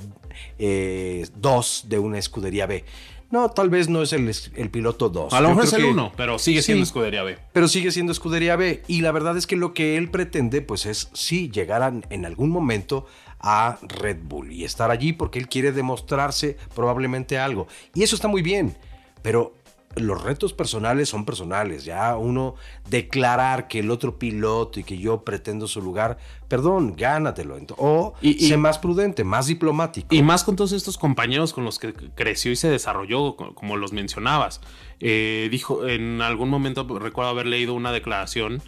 2 0.57 0.59
eh, 0.59 1.87
de 1.87 1.99
una 1.99 2.17
escudería 2.19 2.65
B. 2.65 2.85
No, 3.31 3.49
tal 3.49 3.69
vez 3.69 3.87
no 3.87 4.01
es 4.01 4.11
el, 4.11 4.69
piloto 4.69 5.07
2. 5.09 5.31
A 5.31 5.39
lo 5.39 5.49
mejor 5.49 5.63
es 5.63 5.73
el 5.73 5.85
1, 5.85 6.11
pero 6.17 6.37
sigue 6.37 6.61
siendo 6.61 6.83
escudería 6.83 7.23
B. 7.23 7.37
Pero 7.53 7.69
sigue 7.69 7.91
siendo 7.91 8.11
escudería 8.11 8.57
B. 8.57 8.83
Y 8.87 9.01
la 9.01 9.13
verdad 9.13 9.37
es 9.37 9.47
que 9.47 9.55
lo 9.55 9.73
que 9.73 9.95
él 9.95 10.11
pretende, 10.11 10.61
pues 10.61 10.85
es 10.85 11.09
sí 11.13 11.49
llegar 11.49 11.93
en 12.09 12.25
algún 12.25 12.49
momento 12.49 13.05
a 13.39 13.79
Red 13.81 14.19
Bull 14.23 14.51
y 14.51 14.65
estar 14.65 14.91
allí 14.91 15.13
porque 15.13 15.39
él 15.39 15.47
quiere 15.47 15.71
demostrarse 15.71 16.57
probablemente 16.75 17.37
algo. 17.37 17.67
Y 17.93 18.03
eso 18.03 18.15
está 18.15 18.27
muy 18.27 18.41
bien. 18.41 18.75
Pero 19.21 19.53
los 19.95 20.23
retos 20.23 20.53
personales 20.53 21.09
son 21.09 21.25
personales. 21.25 21.85
Ya 21.85 22.15
uno 22.15 22.55
declarar 22.89 23.67
que 23.67 23.79
el 23.79 23.91
otro 23.91 24.17
piloto 24.17 24.79
y 24.79 24.83
que 24.83 24.97
yo 24.97 25.23
pretendo 25.23 25.67
su 25.67 25.81
lugar, 25.81 26.17
perdón, 26.47 26.95
gánatelo. 26.95 27.57
O 27.77 28.13
y, 28.21 28.47
sé 28.47 28.57
más 28.57 28.79
prudente, 28.79 29.23
más 29.23 29.47
diplomático. 29.47 30.13
Y 30.13 30.23
más 30.23 30.43
con 30.43 30.55
todos 30.55 30.71
estos 30.71 30.97
compañeros 30.97 31.53
con 31.53 31.65
los 31.65 31.79
que 31.79 31.93
creció 31.93 32.51
y 32.51 32.55
se 32.55 32.69
desarrolló, 32.69 33.35
como 33.35 33.77
los 33.77 33.93
mencionabas. 33.93 34.61
Eh, 34.99 35.47
dijo, 35.51 35.87
en 35.87 36.21
algún 36.21 36.49
momento 36.49 36.87
recuerdo 36.99 37.31
haber 37.31 37.47
leído 37.47 37.73
una 37.73 37.91
declaración. 37.91 38.61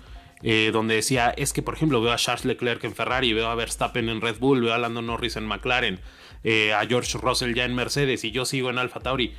Eh, 0.46 0.72
donde 0.74 0.96
decía, 0.96 1.34
es 1.38 1.54
que 1.54 1.62
por 1.62 1.74
ejemplo 1.74 2.02
veo 2.02 2.12
a 2.12 2.18
Charles 2.18 2.44
Leclerc 2.44 2.84
en 2.84 2.94
Ferrari, 2.94 3.32
veo 3.32 3.48
a 3.48 3.56
Verstappen 3.56 4.10
en 4.10 4.20
Red 4.20 4.40
Bull, 4.40 4.60
veo 4.60 4.74
a 4.74 4.78
Lando 4.78 5.02
Norris 5.02 5.38
en 5.38 5.46
McLaren, 5.46 6.02
eh, 6.44 6.74
a 6.74 6.86
George 6.86 7.18
Russell 7.18 7.54
ya 7.54 7.64
en 7.64 7.74
Mercedes 7.74 8.26
y 8.26 8.32
yo 8.32 8.44
sigo 8.44 8.70
en 8.70 8.78
Alfa 8.78 9.00
Tauri. 9.00 9.34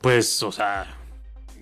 Pues, 0.00 0.42
o 0.42 0.52
sea. 0.52 0.96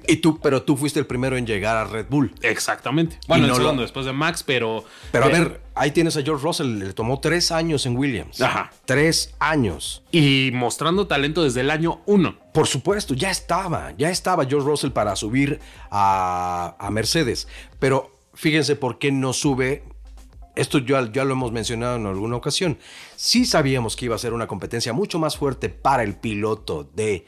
Y 0.07 0.17
tú, 0.17 0.41
pero 0.41 0.63
tú 0.63 0.77
fuiste 0.77 0.99
el 0.99 1.07
primero 1.07 1.37
en 1.37 1.47
llegar 1.47 1.77
a 1.77 1.85
Red 1.85 2.07
Bull. 2.09 2.33
Exactamente. 2.41 3.19
Bueno, 3.27 3.47
el 3.47 3.55
segundo 3.55 3.83
después 3.83 4.07
de 4.07 4.13
Max, 4.13 4.43
pero. 4.43 4.85
Pero 5.13 5.27
a 5.27 5.29
ver, 5.29 5.61
ahí 5.75 5.91
tienes 5.91 6.17
a 6.17 6.23
George 6.23 6.43
Russell, 6.43 6.79
le 6.79 6.93
tomó 6.95 7.21
tres 7.21 7.53
años 7.53 7.85
en 7.85 7.97
Williams. 7.97 8.41
Ajá. 8.41 8.71
Tres 8.87 9.35
años. 9.39 10.03
Y 10.11 10.51
mostrando 10.55 11.07
talento 11.07 11.43
desde 11.43 11.61
el 11.61 11.71
año 11.71 12.01
uno. 12.07 12.39
Por 12.55 12.67
supuesto, 12.67 13.13
ya 13.13 13.31
estaba, 13.31 13.93
ya 13.99 14.09
estaba 14.09 14.47
George 14.47 14.67
Russell 14.67 14.91
para 14.91 15.15
subir 15.15 15.61
a, 15.91 16.75
a 16.79 16.91
Mercedes. 16.91 17.47
Pero 17.79 18.17
fíjense 18.33 18.77
por 18.77 18.99
qué 18.99 19.13
no 19.13 19.35
sube 19.35 19.85
esto 20.59 20.79
ya, 20.79 21.09
ya, 21.13 21.25
lo 21.25 21.35
hemos 21.35 21.53
mencionado 21.53 21.97
en 21.97 22.07
alguna 22.07 22.35
ocasión. 22.35 22.79
Sí 23.15 23.45
sabíamos 23.45 23.95
que 23.95 24.07
iba 24.07 24.17
a 24.17 24.19
ser 24.19 24.33
una 24.33 24.49
competencia 24.49 24.93
mucho 24.93 25.21
más 25.21 25.37
fuerte 25.37 25.69
para 25.69 26.03
el 26.03 26.17
piloto 26.17 26.91
de 26.95 27.27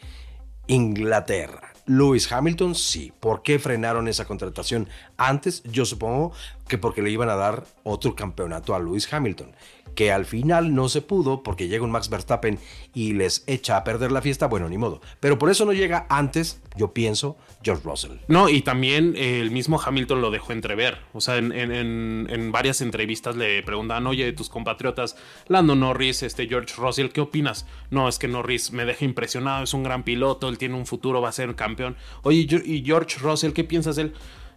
Inglaterra. 0.71 1.73
Lewis 1.87 2.31
Hamilton, 2.31 2.77
sí. 2.77 3.13
¿Por 3.19 3.43
qué 3.43 3.59
frenaron 3.59 4.07
esa 4.07 4.25
contratación 4.25 4.89
antes? 5.17 5.65
Yo 5.65 5.85
supongo 5.85 6.33
que 6.69 6.79
porque 6.79 7.03
le 7.03 7.11
iban 7.11 7.29
a 7.29 7.35
dar 7.35 7.67
otro 7.83 8.15
campeonato 8.15 8.77
a 8.77 8.79
Lewis 8.79 9.13
Hamilton 9.13 9.51
que 9.95 10.13
al 10.13 10.25
final 10.25 10.75
no 10.75 10.89
se 10.89 11.03
pudo 11.03 11.43
porque 11.43 11.69
llega 11.69 11.85
un 11.85 11.91
Max 11.91 12.09
Verstappen 12.09 12.59
y 12.95 13.13
les 13.13 13.45
echa 13.47 13.77
a 13.77 13.85
perder 13.85 14.13
la 14.13 14.23
fiesta, 14.23 14.47
bueno, 14.47 14.69
ni 14.69 14.79
modo. 14.79 15.01
Pero 15.21 15.39
por 15.39 15.51
eso 15.51 15.65
no 15.65 15.73
llega 15.73 16.07
antes, 16.09 16.61
yo 16.77 16.93
pienso, 16.93 17.37
George 17.63 17.83
Russell. 17.85 18.13
No, 18.29 18.49
y 18.49 18.63
también 18.63 19.15
el 19.17 19.51
mismo 19.51 19.81
Hamilton 19.81 20.21
lo 20.21 20.31
dejó 20.31 20.53
entrever. 20.53 20.99
O 21.13 21.21
sea, 21.21 21.37
en, 21.37 22.51
varias 22.53 22.81
entrevistas 22.81 23.37
le 23.37 23.63
preguntan, 23.63 24.07
oye, 24.07 24.33
tus 24.33 24.49
compatriotas, 24.49 25.17
Lando 25.49 25.75
Norris, 25.75 26.23
este 26.23 26.49
George 26.49 26.75
Russell, 26.77 27.09
¿qué 27.09 27.21
opinas? 27.21 27.67
No, 27.91 28.09
es 28.09 28.19
que 28.19 28.29
Norris 28.29 28.73
me 28.73 28.85
deja 28.85 29.05
impresionado, 29.05 29.65
es 29.65 29.75
un 29.75 29.83
gran 29.83 30.03
piloto, 30.03 30.49
él 30.49 30.59
tiene 30.59 30.75
un 30.75 30.87
futuro, 30.87 31.21
va 31.21 31.29
a 31.29 31.33
ser 31.33 31.55
campeón. 31.55 31.97
Oye, 32.23 32.47
y 32.65 32.83
George 32.85 33.19
Russell, 33.21 33.53
¿qué 33.53 33.65
piensas 33.65 33.99
él? 33.99 34.15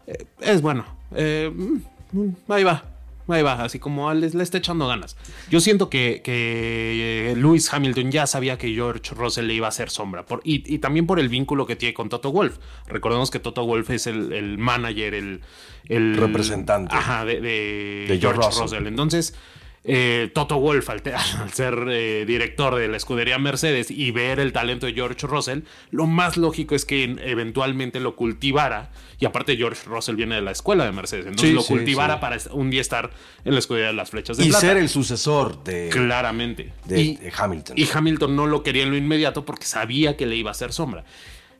Eh, 0.07 0.25
es 0.41 0.61
bueno, 0.61 0.85
eh, 1.15 1.51
mm, 1.53 2.19
mm, 2.19 2.35
ahí 2.49 2.63
va 2.63 2.92
Ahí 3.27 3.41
va, 3.41 3.63
así 3.63 3.79
como 3.79 4.13
le, 4.13 4.29
le 4.29 4.43
está 4.43 4.57
echando 4.57 4.87
ganas. 4.87 5.15
Yo 5.49 5.61
siento 5.61 5.89
que, 5.89 6.21
que 6.23 7.31
eh, 7.31 7.35
Lewis 7.35 7.73
Hamilton 7.73 8.11
ya 8.11 8.27
sabía 8.27 8.57
que 8.57 8.73
George 8.73 9.13
Russell 9.15 9.47
le 9.47 9.53
iba 9.53 9.67
a 9.67 9.69
hacer 9.69 9.89
sombra. 9.89 10.25
Por, 10.25 10.41
y, 10.43 10.77
también 10.79 11.07
por 11.07 11.19
el 11.19 11.29
vínculo 11.29 11.65
que 11.65 11.75
tiene 11.75 11.93
con 11.93 12.09
Toto 12.09 12.31
Wolf. 12.31 12.57
Recordemos 12.87 13.31
que 13.31 13.39
Toto 13.39 13.65
Wolf 13.65 13.89
es 13.91 14.07
el, 14.07 14.57
manager, 14.57 15.13
el, 15.13 15.41
el 15.87 16.17
representante 16.17 16.95
de, 16.95 18.17
George, 18.19 18.59
Russell. 18.59 18.87
Entonces, 18.87 19.35
eh, 19.85 20.31
Toto 20.33 20.59
Wolf, 20.59 20.89
al, 20.89 21.01
ser 21.51 21.87
eh, 21.89 22.25
director 22.25 22.75
de 22.75 22.87
la 22.87 22.97
escudería 22.97 23.37
Mercedes 23.37 23.91
y 23.91 24.11
ver 24.11 24.39
el 24.39 24.53
talento 24.53 24.85
de 24.85 24.93
George 24.93 25.27
Russell, 25.27 25.61
lo 25.91 26.07
más 26.07 26.37
lógico 26.37 26.75
es 26.75 26.85
que 26.85 27.03
eventualmente 27.03 27.99
lo 27.99 28.15
cultivara. 28.15 28.91
Y 29.19 29.25
aparte, 29.25 29.55
George 29.57 29.81
Russell 29.85 30.15
viene 30.15 30.35
de 30.35 30.41
la 30.41 30.51
escuela 30.51 30.85
de 30.85 30.91
Mercedes, 30.91 31.25
entonces 31.25 31.53
lo 31.53 31.63
cultivara 31.63 32.19
para 32.19 32.37
un 32.51 32.69
día 32.69 32.81
estar 32.81 33.11
en 33.45 33.53
la 33.53 33.59
escudería 33.59 33.87
de 33.87 33.93
las 33.93 34.09
flechas 34.09 34.37
de 34.37 34.45
y 34.45 34.51
ser 34.51 34.77
el 34.77 34.89
sucesor 34.89 35.63
de. 35.63 35.89
Claramente. 35.89 36.71
De, 36.85 37.31
Hamilton. 37.37 37.77
Y 37.77 37.87
Hamilton 37.93 38.35
no 38.35 38.47
lo 38.47 38.63
quería 38.63 38.83
en 38.83 38.91
lo 38.91 38.97
inmediato 38.97 39.45
porque 39.45 39.65
sabía 39.65 40.17
que 40.17 40.25
le 40.25 40.35
iba 40.35 40.49
a 40.49 40.51
hacer 40.51 40.73
sombra. 40.73 41.03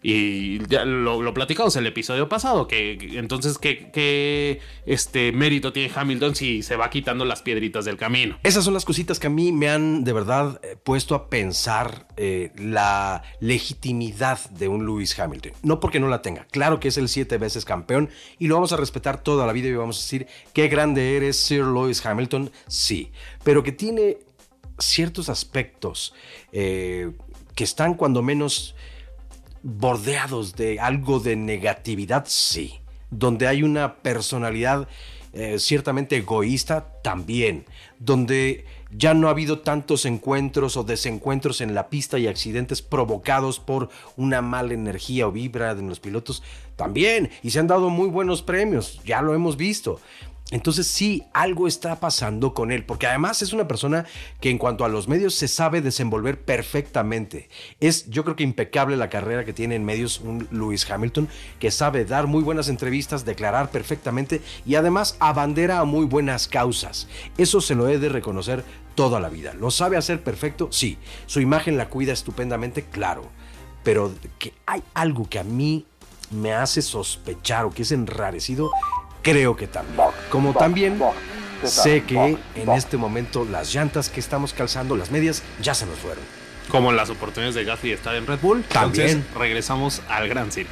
Y 0.04 0.60
ya 0.68 0.84
lo, 0.84 1.22
lo 1.22 1.34
platicamos 1.34 1.76
el 1.78 1.88
episodio 1.88 2.28
pasado, 2.28 2.68
que, 2.68 2.98
entonces, 3.13 3.58
¿qué, 3.58 3.89
qué, 3.92 4.60
este, 4.86 5.32
mérito 5.32 5.72
tiene 5.72 5.92
Hamilton 5.96 6.36
si 6.36 6.62
se 6.62 6.76
va 6.76 6.89
quitando 6.89 7.24
las 7.24 7.42
piedritas 7.42 7.86
del 7.86 7.96
camino? 7.96 8.38
Esas 8.44 8.66
son 8.66 8.74
las 8.74 8.84
cositas 8.84 9.18
que 9.18 9.28
a 9.28 9.30
mí 9.30 9.54
me 9.54 9.70
han 9.70 10.04
de 10.04 10.12
verdad 10.12 10.60
eh, 10.62 10.76
puesto 10.84 11.16
a 11.16 11.30
pensar 11.30 12.08
eh, 12.18 12.52
la 12.58 13.24
legitimidad 13.39 14.39
de 14.50 14.68
un 14.68 14.86
Lewis 14.86 15.18
Hamilton. 15.18 15.54
No 15.63 15.80
porque 15.80 16.02
no 16.02 16.10
la 16.10 16.22
tenga, 16.22 16.46
claro 16.52 16.82
que 16.82 16.89
es 16.89 16.98
el 16.98 17.08
siete 17.08 17.38
veces 17.38 17.63
campeón 17.63 18.10
y 18.39 18.48
lo 18.48 18.56
vamos 18.56 18.74
a 18.74 18.78
respetar 18.78 19.24
toda 19.24 19.48
la 19.48 19.54
vida 19.54 19.70
y 19.70 19.74
vamos 19.74 20.00
a 20.00 20.02
decir 20.02 20.28
qué 20.54 20.68
grande 20.68 21.16
eres 21.16 21.38
Sir 21.38 21.63
Lewis 21.63 22.06
Hamilton, 22.06 22.52
sí, 22.68 23.12
pero 23.44 23.63
que 23.63 23.72
tiene 23.72 24.18
ciertos 24.80 25.30
aspectos 25.30 26.13
eh, 26.52 27.12
que 27.56 27.63
están 27.63 27.94
cuando 27.94 28.22
menos 28.22 28.76
bordeados 29.63 30.56
de 30.56 30.80
algo 30.80 31.19
de 31.19 31.36
negatividad, 31.36 32.26
sí. 32.28 32.80
Donde 33.10 33.47
hay 33.47 33.63
una 33.63 33.95
personalidad 33.95 34.88
eh, 35.34 35.58
ciertamente 35.58 36.17
egoísta, 36.17 36.99
también. 37.02 37.65
Donde 37.99 38.65
ya 38.91 39.13
no 39.13 39.28
ha 39.28 39.32
habido 39.32 39.60
tantos 39.60 40.06
encuentros 40.06 40.78
o 40.78 40.84
desencuentros 40.84 41.62
en 41.62 41.73
la 41.73 41.89
pista 41.89 42.19
y 42.19 42.28
accidentes 42.28 42.82
provocados 42.82 43.60
por 43.60 43.89
una 44.17 44.41
mala 44.41 44.73
energía 44.73 45.28
o 45.28 45.32
vibra 45.32 45.73
de 45.73 45.82
los 45.82 45.99
pilotos, 45.99 46.43
también. 46.76 47.32
Y 47.41 47.52
se 47.52 47.60
han 47.60 47.67
dado 47.67 47.89
muy 47.89 48.10
buenos 48.10 48.41
premios, 48.41 48.99
ya 49.06 49.21
lo 49.21 49.34
hemos 49.34 49.58
visto. 49.58 49.99
Entonces 50.54 50.86
sí, 50.86 51.24
algo 51.34 51.68
está 51.68 52.00
pasando 52.00 52.54
con 52.54 52.72
él, 52.72 52.86
porque 52.86 53.08
además 53.08 53.42
es 53.42 53.54
una 53.54 53.68
persona 53.68 54.06
que 54.39 54.52
en 54.52 54.60
cuanto 54.60 54.86
a 54.86 54.88
los 54.88 55.08
medios 55.08 55.34
se 55.34 55.48
sabe 55.48 55.82
desenvolver 55.82 56.39
perfectamente. 56.39 57.50
Es 57.80 58.08
yo 58.12 58.24
creo 58.24 58.36
que 58.36 58.44
impecable 58.44 58.96
la 58.96 59.10
carrera 59.10 59.46
que 59.46 59.54
tiene 59.54 59.74
en 59.74 59.84
medios 59.84 60.20
un 60.20 60.48
Lewis 60.52 60.88
Hamilton, 60.88 61.28
que 61.58 61.72
sabe 61.72 62.06
dar 62.06 62.28
muy 62.28 62.44
buenas 62.44 62.70
entrevistas, 62.70 63.26
declarar 63.26 63.72
perfectamente 63.72 64.44
y 64.63 64.76
además 64.76 65.18
abandera 65.20 65.80
a 65.80 65.86
muy 65.86 66.06
buenas 66.06 66.48
causas. 66.48 67.08
Eso 67.39 67.60
se 67.60 67.74
lo 67.74 67.89
he 67.89 67.98
de 67.98 68.10
reconocer 68.10 68.63
toda 68.94 69.20
la 69.20 69.30
vida. 69.30 69.56
¿Lo 69.56 69.72
sabe 69.72 69.98
hacer 69.98 70.22
perfecto? 70.22 70.68
Sí. 70.72 71.00
Su 71.26 71.39
imagen 71.39 71.78
la 71.78 71.89
cuida 71.89 72.13
estupendamente, 72.13 72.84
claro. 72.84 73.24
Pero 73.84 74.13
que 74.38 74.54
hay 74.68 74.84
algo 74.94 75.28
que 75.28 75.39
a 75.39 75.44
mí 75.44 75.88
me 76.30 76.54
hace 76.54 76.84
sospechar 76.84 77.66
o 77.66 77.72
que 77.72 77.82
es 77.82 77.92
enrarecido 77.92 78.70
Creo 79.23 79.55
que 79.55 79.67
también. 79.67 80.09
Como 80.29 80.53
también 80.53 80.99
sé 81.63 82.03
que 82.03 82.38
en 82.55 82.71
este 82.71 82.97
momento 82.97 83.47
las 83.49 83.73
llantas 83.73 84.09
que 84.09 84.19
estamos 84.19 84.53
calzando, 84.53 84.97
las 84.97 85.12
medias, 85.12 85.41
ya 85.62 85.73
se 85.73 85.86
nos 85.86 85.97
fueron. 85.97 86.23
Como 86.69 86.91
las 86.91 87.09
oportunidades 87.09 87.55
de 87.55 87.63
Gasly 87.63 87.89
de 87.89 87.95
estar 87.95 88.15
en 88.15 88.27
Red 88.27 88.39
Bull. 88.41 88.63
También. 88.63 89.09
Entonces, 89.09 89.33
regresamos 89.38 90.01
al 90.09 90.27
Gran 90.27 90.51
Circo. 90.51 90.71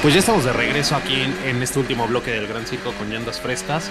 Pues 0.00 0.14
ya 0.14 0.20
estamos 0.20 0.44
de 0.44 0.52
regreso 0.54 0.96
aquí 0.96 1.20
en, 1.20 1.36
en 1.44 1.62
este 1.62 1.78
último 1.78 2.06
bloque 2.06 2.30
del 2.30 2.46
Gran 2.46 2.66
Circo 2.66 2.92
con 2.92 3.10
llantas 3.10 3.40
frescas 3.40 3.90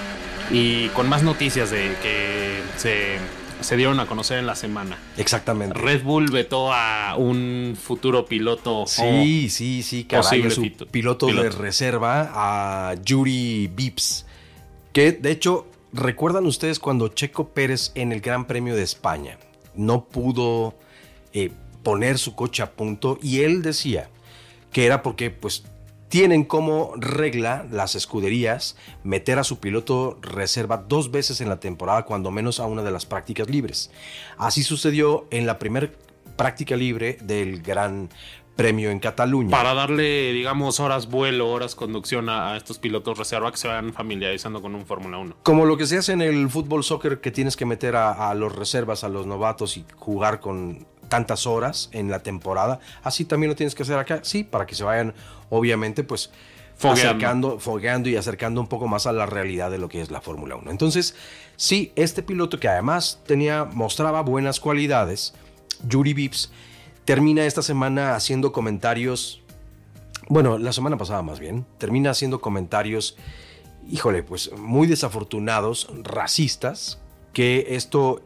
y 0.51 0.87
con 0.89 1.09
más 1.09 1.23
noticias 1.23 1.71
de 1.71 1.95
que 2.01 2.61
se, 2.77 3.17
se 3.61 3.75
dieron 3.75 3.99
a 3.99 4.05
conocer 4.05 4.39
en 4.39 4.47
la 4.47 4.55
semana. 4.55 4.97
Exactamente. 5.17 5.77
Red 5.77 6.03
Bull 6.03 6.31
vetó 6.31 6.71
a 6.73 7.15
un 7.17 7.77
futuro 7.81 8.25
piloto. 8.25 8.85
Sí, 8.87 9.49
sí, 9.49 9.83
sí, 9.83 10.03
Posible 10.03 10.51
su 10.51 10.71
piloto, 10.91 11.27
de 11.27 11.49
reserva 11.49 12.31
a 12.33 12.95
Yuri 13.03 13.67
Vips, 13.73 14.25
que 14.93 15.11
de 15.11 15.31
hecho, 15.31 15.67
¿recuerdan 15.93 16.45
ustedes 16.45 16.79
cuando 16.79 17.09
Checo 17.09 17.49
Pérez 17.49 17.91
en 17.95 18.11
el 18.11 18.21
Gran 18.21 18.45
Premio 18.45 18.75
de 18.75 18.83
España 18.83 19.37
no 19.75 20.05
pudo 20.05 20.75
eh, 21.33 21.51
poner 21.83 22.17
su 22.17 22.35
coche 22.35 22.63
a 22.63 22.71
punto 22.71 23.17
y 23.21 23.41
él 23.41 23.61
decía 23.61 24.09
que 24.71 24.85
era 24.85 25.03
porque 25.03 25.29
pues 25.29 25.63
tienen 26.09 26.45
como 26.45 26.93
regla 26.95 27.65
las 27.71 27.95
escuderías 27.95 28.77
meter 29.03 29.39
a 29.39 29.43
su 29.43 29.59
piloto 29.59 30.17
reserva 30.21 30.77
dos 30.87 31.11
veces 31.11 31.41
en 31.41 31.49
la 31.49 31.59
temporada, 31.59 32.05
cuando 32.05 32.31
menos 32.31 32.59
a 32.59 32.65
una 32.65 32.83
de 32.83 32.91
las 32.91 33.05
prácticas 33.05 33.49
libres. 33.49 33.91
Así 34.37 34.63
sucedió 34.63 35.27
en 35.31 35.45
la 35.45 35.59
primera 35.59 35.89
práctica 36.35 36.75
libre 36.75 37.17
del 37.21 37.61
Gran 37.61 38.09
Premio 38.55 38.89
en 38.89 38.99
Cataluña. 38.99 39.51
Para 39.51 39.75
darle, 39.75 40.33
digamos, 40.33 40.79
horas 40.79 41.09
vuelo, 41.09 41.49
horas 41.49 41.75
conducción 41.75 42.27
a, 42.27 42.53
a 42.53 42.57
estos 42.57 42.79
pilotos 42.79 43.17
reserva 43.17 43.51
que 43.51 43.57
se 43.57 43.67
vayan 43.67 43.93
familiarizando 43.93 44.63
con 44.63 44.73
un 44.73 44.85
Fórmula 44.85 45.19
1. 45.19 45.35
Como 45.43 45.65
lo 45.65 45.77
que 45.77 45.85
se 45.85 45.97
hace 45.97 46.13
en 46.13 46.21
el 46.21 46.49
fútbol 46.49 46.83
soccer, 46.83 47.21
que 47.21 47.29
tienes 47.29 47.55
que 47.55 47.65
meter 47.65 47.95
a, 47.95 48.29
a 48.29 48.33
los 48.33 48.55
reservas, 48.55 49.03
a 49.03 49.09
los 49.09 49.27
novatos 49.27 49.77
y 49.77 49.85
jugar 49.95 50.39
con 50.39 50.87
tantas 51.07 51.47
horas 51.47 51.89
en 51.91 52.09
la 52.09 52.19
temporada, 52.19 52.79
así 53.03 53.25
también 53.25 53.49
lo 53.49 53.55
tienes 53.55 53.75
que 53.75 53.83
hacer 53.83 53.97
acá, 53.97 54.19
sí, 54.23 54.43
para 54.43 54.65
que 54.65 54.75
se 54.75 54.83
vayan, 54.83 55.13
obviamente, 55.49 56.03
pues 56.03 56.31
Fogueando. 56.75 57.09
acercando, 57.09 57.59
fogueando 57.59 58.09
y 58.09 58.15
acercando 58.15 58.61
un 58.61 58.67
poco 58.67 58.87
más 58.87 59.07
a 59.07 59.11
la 59.11 59.25
realidad 59.25 59.71
de 59.71 59.79
lo 59.79 59.89
que 59.89 60.01
es 60.01 60.11
la 60.11 60.21
Fórmula 60.21 60.55
1. 60.55 60.69
Entonces, 60.69 61.15
sí, 61.55 61.91
este 61.95 62.21
piloto 62.21 62.59
que 62.59 62.67
además 62.67 63.19
tenía, 63.25 63.65
mostraba 63.65 64.21
buenas 64.21 64.59
cualidades, 64.59 65.33
Yuri 65.87 66.13
Vips, 66.13 66.51
termina 67.05 67.45
esta 67.45 67.61
semana 67.61 68.15
haciendo 68.15 68.51
comentarios, 68.51 69.41
bueno, 70.29 70.57
la 70.57 70.71
semana 70.71 70.97
pasada 70.97 71.21
más 71.23 71.39
bien, 71.39 71.65
termina 71.79 72.11
haciendo 72.11 72.41
comentarios 72.41 73.17
híjole, 73.89 74.23
pues 74.23 74.51
muy 74.57 74.87
desafortunados, 74.87 75.87
racistas, 76.03 76.99
que 77.37 77.75
esto 77.75 78.23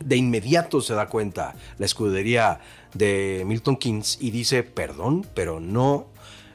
de 0.00 0.16
inmediato 0.16 0.80
se 0.80 0.92
da 0.92 1.06
cuenta 1.06 1.54
la 1.78 1.86
escudería 1.86 2.58
de 2.92 3.44
Milton 3.46 3.76
Keynes 3.76 4.18
y 4.20 4.32
dice, 4.32 4.64
perdón, 4.64 5.24
pero 5.34 5.60
no, 5.60 6.08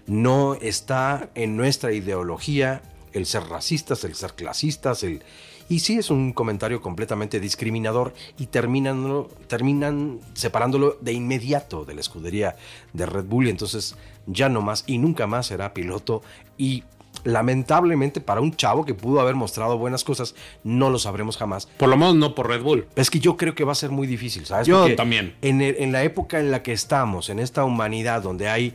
no 0.05 0.55
está 0.55 1.29
en 1.35 1.55
nuestra 1.55 1.93
ideología 1.93 2.81
el 3.13 3.25
ser 3.25 3.43
racistas, 3.43 4.03
el 4.03 4.15
ser 4.15 4.33
clasistas, 4.33 5.03
el... 5.03 5.23
Y 5.69 5.79
sí 5.79 5.97
es 5.97 6.09
un 6.09 6.33
comentario 6.33 6.81
completamente 6.81 7.39
discriminador 7.39 8.13
y 8.37 8.47
terminan, 8.47 9.27
terminan 9.47 10.19
separándolo 10.33 10.97
de 10.99 11.13
inmediato 11.13 11.85
de 11.85 11.93
la 11.93 12.01
escudería 12.01 12.57
de 12.91 13.05
Red 13.05 13.23
Bull. 13.23 13.47
Y 13.47 13.51
entonces 13.51 13.95
ya 14.25 14.49
no 14.49 14.61
más 14.61 14.83
y 14.85 14.97
nunca 14.97 15.27
más 15.27 15.47
será 15.47 15.73
piloto 15.73 16.23
y 16.57 16.83
lamentablemente 17.23 18.21
para 18.21 18.41
un 18.41 18.55
chavo 18.55 18.85
que 18.85 18.93
pudo 18.93 19.19
haber 19.21 19.35
mostrado 19.35 19.77
buenas 19.77 20.03
cosas 20.03 20.35
no 20.63 20.89
lo 20.89 20.99
sabremos 20.99 21.37
jamás. 21.37 21.67
Por 21.77 21.89
lo 21.89 21.97
menos 21.97 22.15
no 22.15 22.35
por 22.35 22.47
Red 22.47 22.61
Bull. 22.61 22.87
Es 22.95 23.09
que 23.09 23.19
yo 23.19 23.37
creo 23.37 23.55
que 23.55 23.63
va 23.63 23.71
a 23.71 23.75
ser 23.75 23.89
muy 23.91 24.07
difícil, 24.07 24.45
¿sabes? 24.45 24.67
Yo 24.67 24.81
Porque 24.81 24.95
también. 24.95 25.35
En, 25.41 25.61
el- 25.61 25.75
en 25.79 25.91
la 25.91 26.03
época 26.03 26.39
en 26.39 26.51
la 26.51 26.63
que 26.63 26.71
estamos, 26.73 27.29
en 27.29 27.39
esta 27.39 27.63
humanidad 27.63 28.21
donde 28.21 28.49
hay, 28.49 28.73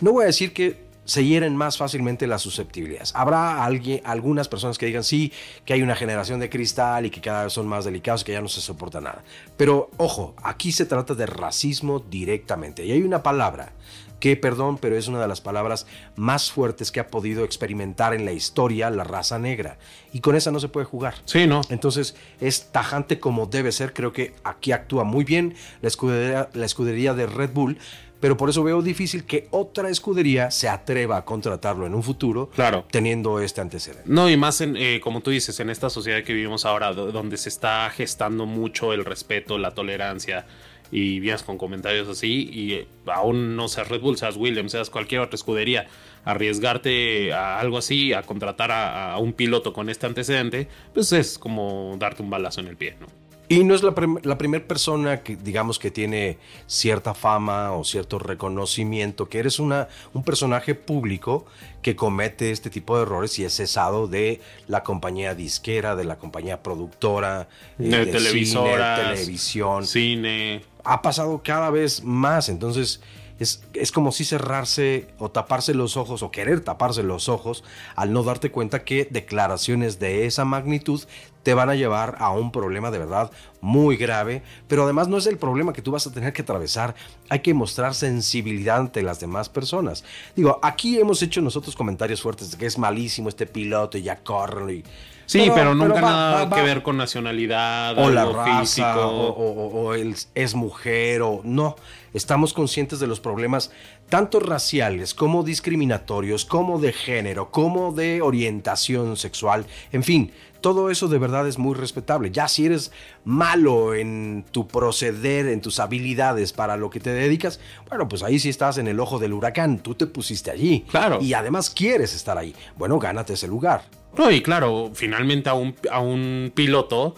no 0.00 0.12
voy 0.12 0.24
a 0.24 0.26
decir 0.26 0.52
que 0.52 0.90
se 1.04 1.24
hieren 1.24 1.56
más 1.56 1.78
fácilmente 1.78 2.28
las 2.28 2.42
susceptibilidades. 2.42 3.12
Habrá 3.16 3.64
alguien, 3.64 4.00
algunas 4.04 4.46
personas 4.48 4.78
que 4.78 4.86
digan 4.86 5.02
sí, 5.02 5.32
que 5.64 5.72
hay 5.72 5.82
una 5.82 5.96
generación 5.96 6.38
de 6.38 6.48
cristal 6.48 7.06
y 7.06 7.10
que 7.10 7.20
cada 7.20 7.44
vez 7.44 7.52
son 7.52 7.66
más 7.66 7.84
delicados, 7.84 8.22
que 8.22 8.30
ya 8.32 8.40
no 8.40 8.46
se 8.48 8.60
soporta 8.60 9.00
nada. 9.00 9.24
Pero 9.56 9.90
ojo, 9.96 10.36
aquí 10.44 10.70
se 10.70 10.86
trata 10.86 11.14
de 11.14 11.26
racismo 11.26 11.98
directamente. 11.98 12.84
Y 12.86 12.92
hay 12.92 13.02
una 13.02 13.20
palabra 13.20 13.72
que, 14.22 14.36
perdón, 14.36 14.78
pero 14.78 14.96
es 14.96 15.08
una 15.08 15.20
de 15.20 15.26
las 15.26 15.40
palabras 15.40 15.84
más 16.14 16.52
fuertes 16.52 16.92
que 16.92 17.00
ha 17.00 17.08
podido 17.08 17.44
experimentar 17.44 18.14
en 18.14 18.24
la 18.24 18.30
historia 18.30 18.88
la 18.88 19.02
raza 19.02 19.40
negra. 19.40 19.78
Y 20.12 20.20
con 20.20 20.36
esa 20.36 20.52
no 20.52 20.60
se 20.60 20.68
puede 20.68 20.86
jugar. 20.86 21.14
Sí, 21.24 21.48
¿no? 21.48 21.60
Entonces 21.70 22.14
es 22.40 22.70
tajante 22.70 23.18
como 23.18 23.46
debe 23.46 23.72
ser. 23.72 23.92
Creo 23.92 24.12
que 24.12 24.34
aquí 24.44 24.70
actúa 24.70 25.02
muy 25.02 25.24
bien 25.24 25.56
la 25.80 25.88
escudería, 25.88 26.48
la 26.52 26.66
escudería 26.66 27.14
de 27.14 27.26
Red 27.26 27.50
Bull. 27.52 27.78
Pero 28.20 28.36
por 28.36 28.48
eso 28.48 28.62
veo 28.62 28.80
difícil 28.82 29.24
que 29.24 29.48
otra 29.50 29.88
escudería 29.88 30.52
se 30.52 30.68
atreva 30.68 31.16
a 31.16 31.24
contratarlo 31.24 31.84
en 31.88 31.94
un 31.96 32.04
futuro 32.04 32.48
Claro. 32.54 32.84
teniendo 32.92 33.40
este 33.40 33.60
antecedente. 33.60 34.04
No, 34.06 34.30
y 34.30 34.36
más 34.36 34.60
en, 34.60 34.76
eh, 34.76 35.00
como 35.02 35.22
tú 35.22 35.32
dices, 35.32 35.58
en 35.58 35.68
esta 35.68 35.90
sociedad 35.90 36.22
que 36.22 36.32
vivimos 36.32 36.64
ahora, 36.64 36.92
do- 36.92 37.10
donde 37.10 37.36
se 37.36 37.48
está 37.48 37.90
gestando 37.90 38.46
mucho 38.46 38.92
el 38.92 39.04
respeto, 39.04 39.58
la 39.58 39.72
tolerancia, 39.72 40.46
y 40.92 41.18
vienes 41.18 41.42
con 41.42 41.58
comentarios 41.58 42.08
así, 42.08 42.48
y 42.52 42.74
eh, 42.74 42.86
aún 43.06 43.56
no 43.56 43.66
seas 43.66 43.88
Red 43.88 44.02
Bull, 44.02 44.18
seas 44.18 44.36
Williams, 44.36 44.72
seas 44.72 44.90
cualquier 44.90 45.22
otra 45.22 45.34
escudería, 45.34 45.88
arriesgarte 46.24 47.32
a 47.32 47.58
algo 47.58 47.78
así, 47.78 48.12
a 48.12 48.22
contratar 48.22 48.70
a, 48.70 49.14
a 49.14 49.18
un 49.18 49.32
piloto 49.32 49.72
con 49.72 49.88
este 49.88 50.06
antecedente, 50.06 50.68
pues 50.92 51.12
es 51.12 51.38
como 51.38 51.96
darte 51.98 52.22
un 52.22 52.30
balazo 52.30 52.60
en 52.60 52.68
el 52.68 52.76
pie, 52.76 52.96
¿no? 53.00 53.21
Y 53.52 53.64
no 53.64 53.74
es 53.74 53.82
la, 53.82 53.94
prim- 53.94 54.18
la 54.22 54.38
primera 54.38 54.64
persona 54.66 55.22
que, 55.22 55.36
digamos, 55.36 55.78
que 55.78 55.90
tiene 55.90 56.38
cierta 56.66 57.14
fama 57.14 57.72
o 57.72 57.84
cierto 57.84 58.18
reconocimiento, 58.18 59.28
que 59.28 59.38
eres 59.38 59.58
una, 59.58 59.88
un 60.14 60.22
personaje 60.24 60.74
público 60.74 61.44
que 61.82 61.96
comete 61.96 62.50
este 62.50 62.70
tipo 62.70 62.96
de 62.96 63.02
errores 63.02 63.38
y 63.38 63.44
es 63.44 63.54
cesado 63.56 64.06
de 64.08 64.40
la 64.68 64.82
compañía 64.82 65.34
disquera, 65.34 65.96
de 65.96 66.04
la 66.04 66.16
compañía 66.16 66.62
productora, 66.62 67.48
eh, 67.78 67.82
De 67.82 68.04
cine, 68.04 68.06
televisoras, 68.06 69.00
televisión. 69.00 69.86
Cine. 69.86 70.62
ha 70.84 71.02
pasado 71.02 71.42
cada 71.44 71.70
vez 71.70 72.02
más. 72.04 72.48
Entonces, 72.48 73.00
Es, 73.42 73.62
es 73.74 73.92
como 73.92 74.12
si 74.12 74.24
cerrarse 74.24 75.08
o 75.18 75.30
taparse 75.30 75.74
los 75.74 75.96
ojos 75.96 76.22
o 76.22 76.30
querer 76.30 76.60
taparse 76.60 77.02
los 77.02 77.28
ojos 77.28 77.64
al 77.96 78.12
no 78.12 78.22
darte 78.22 78.50
cuenta 78.50 78.84
que 78.84 79.06
declaraciones 79.10 79.98
de 79.98 80.26
esa 80.26 80.44
magnitud 80.44 81.02
te 81.42 81.54
van 81.54 81.70
a 81.70 81.74
llevar 81.74 82.16
a 82.18 82.30
un 82.30 82.52
problema 82.52 82.90
de 82.90 82.98
verdad 82.98 83.30
muy 83.60 83.96
grave, 83.96 84.42
pero 84.68 84.84
además 84.84 85.08
no 85.08 85.18
es 85.18 85.26
el 85.26 85.38
problema 85.38 85.72
que 85.72 85.82
tú 85.82 85.90
vas 85.90 86.06
a 86.06 86.12
tener 86.12 86.32
que 86.32 86.42
atravesar, 86.42 86.94
hay 87.28 87.40
que 87.40 87.54
mostrar 87.54 87.94
sensibilidad 87.94 88.78
ante 88.78 89.02
las 89.02 89.20
demás 89.20 89.48
personas. 89.48 90.04
Digo, 90.36 90.58
aquí 90.62 90.98
hemos 90.98 91.22
hecho 91.22 91.40
nosotros 91.40 91.76
comentarios 91.76 92.22
fuertes 92.22 92.50
de 92.50 92.58
que 92.58 92.66
es 92.66 92.78
malísimo 92.78 93.28
este 93.28 93.46
piloto 93.46 93.98
y 93.98 94.02
ya 94.02 94.22
corre 94.22 94.74
y... 94.74 94.84
Sí, 95.32 95.50
pero, 95.54 95.74
nunca 95.74 96.00
nada 96.00 96.50
que 96.50 96.62
ver 96.62 96.82
con 96.82 96.96
nacionalidad 96.96 97.98
o 97.98 98.10
la 98.10 98.26
raza 98.26 99.06
O, 99.06 99.28
o, 99.28 99.94
él 99.94 100.14
es 100.34 100.54
mujer 100.54 101.22
o 101.22 101.40
no. 101.42 101.76
Estamos 102.12 102.52
conscientes 102.52 103.00
de 103.00 103.06
los 103.06 103.20
problemas 103.20 103.70
tanto 104.10 104.40
raciales 104.40 105.14
como 105.14 105.42
discriminatorios, 105.42 106.44
como 106.44 106.78
de 106.78 106.92
género, 106.92 107.50
como 107.50 107.92
de 107.92 108.20
orientación 108.20 109.16
sexual, 109.16 109.64
en 109.90 110.02
fin, 110.02 110.32
todo 110.60 110.90
eso 110.90 111.08
de 111.08 111.18
verdad 111.18 111.48
es 111.48 111.58
muy 111.58 111.74
respetable. 111.74 112.30
Ya 112.30 112.46
si 112.48 112.66
eres 112.66 112.92
malo 113.24 113.94
en 113.94 114.44
tu 114.50 114.68
proceder, 114.68 115.46
en 115.48 115.60
tus 115.60 115.80
habilidades 115.80 116.52
para 116.52 116.76
lo 116.76 116.88
que 116.88 117.00
te 117.00 117.10
dedicas, 117.10 117.58
bueno, 117.88 118.06
pues 118.08 118.22
ahí 118.22 118.38
sí 118.38 118.48
estás 118.48 118.78
en 118.78 118.86
el 118.86 119.00
ojo 119.00 119.18
del 119.18 119.32
huracán. 119.32 119.80
Tú 119.80 119.94
te 119.94 120.06
pusiste 120.06 120.50
allí. 120.50 120.84
Claro. 120.90 121.18
Y 121.20 121.34
además 121.34 121.68
quieres 121.68 122.14
estar 122.14 122.38
ahí. 122.38 122.54
Bueno, 122.76 122.98
gánate 122.98 123.32
ese 123.32 123.48
lugar. 123.48 123.82
No, 124.16 124.30
y 124.30 124.42
claro, 124.42 124.90
finalmente 124.94 125.48
a 125.48 125.54
un, 125.54 125.74
a 125.90 126.00
un 126.00 126.52
piloto, 126.54 127.14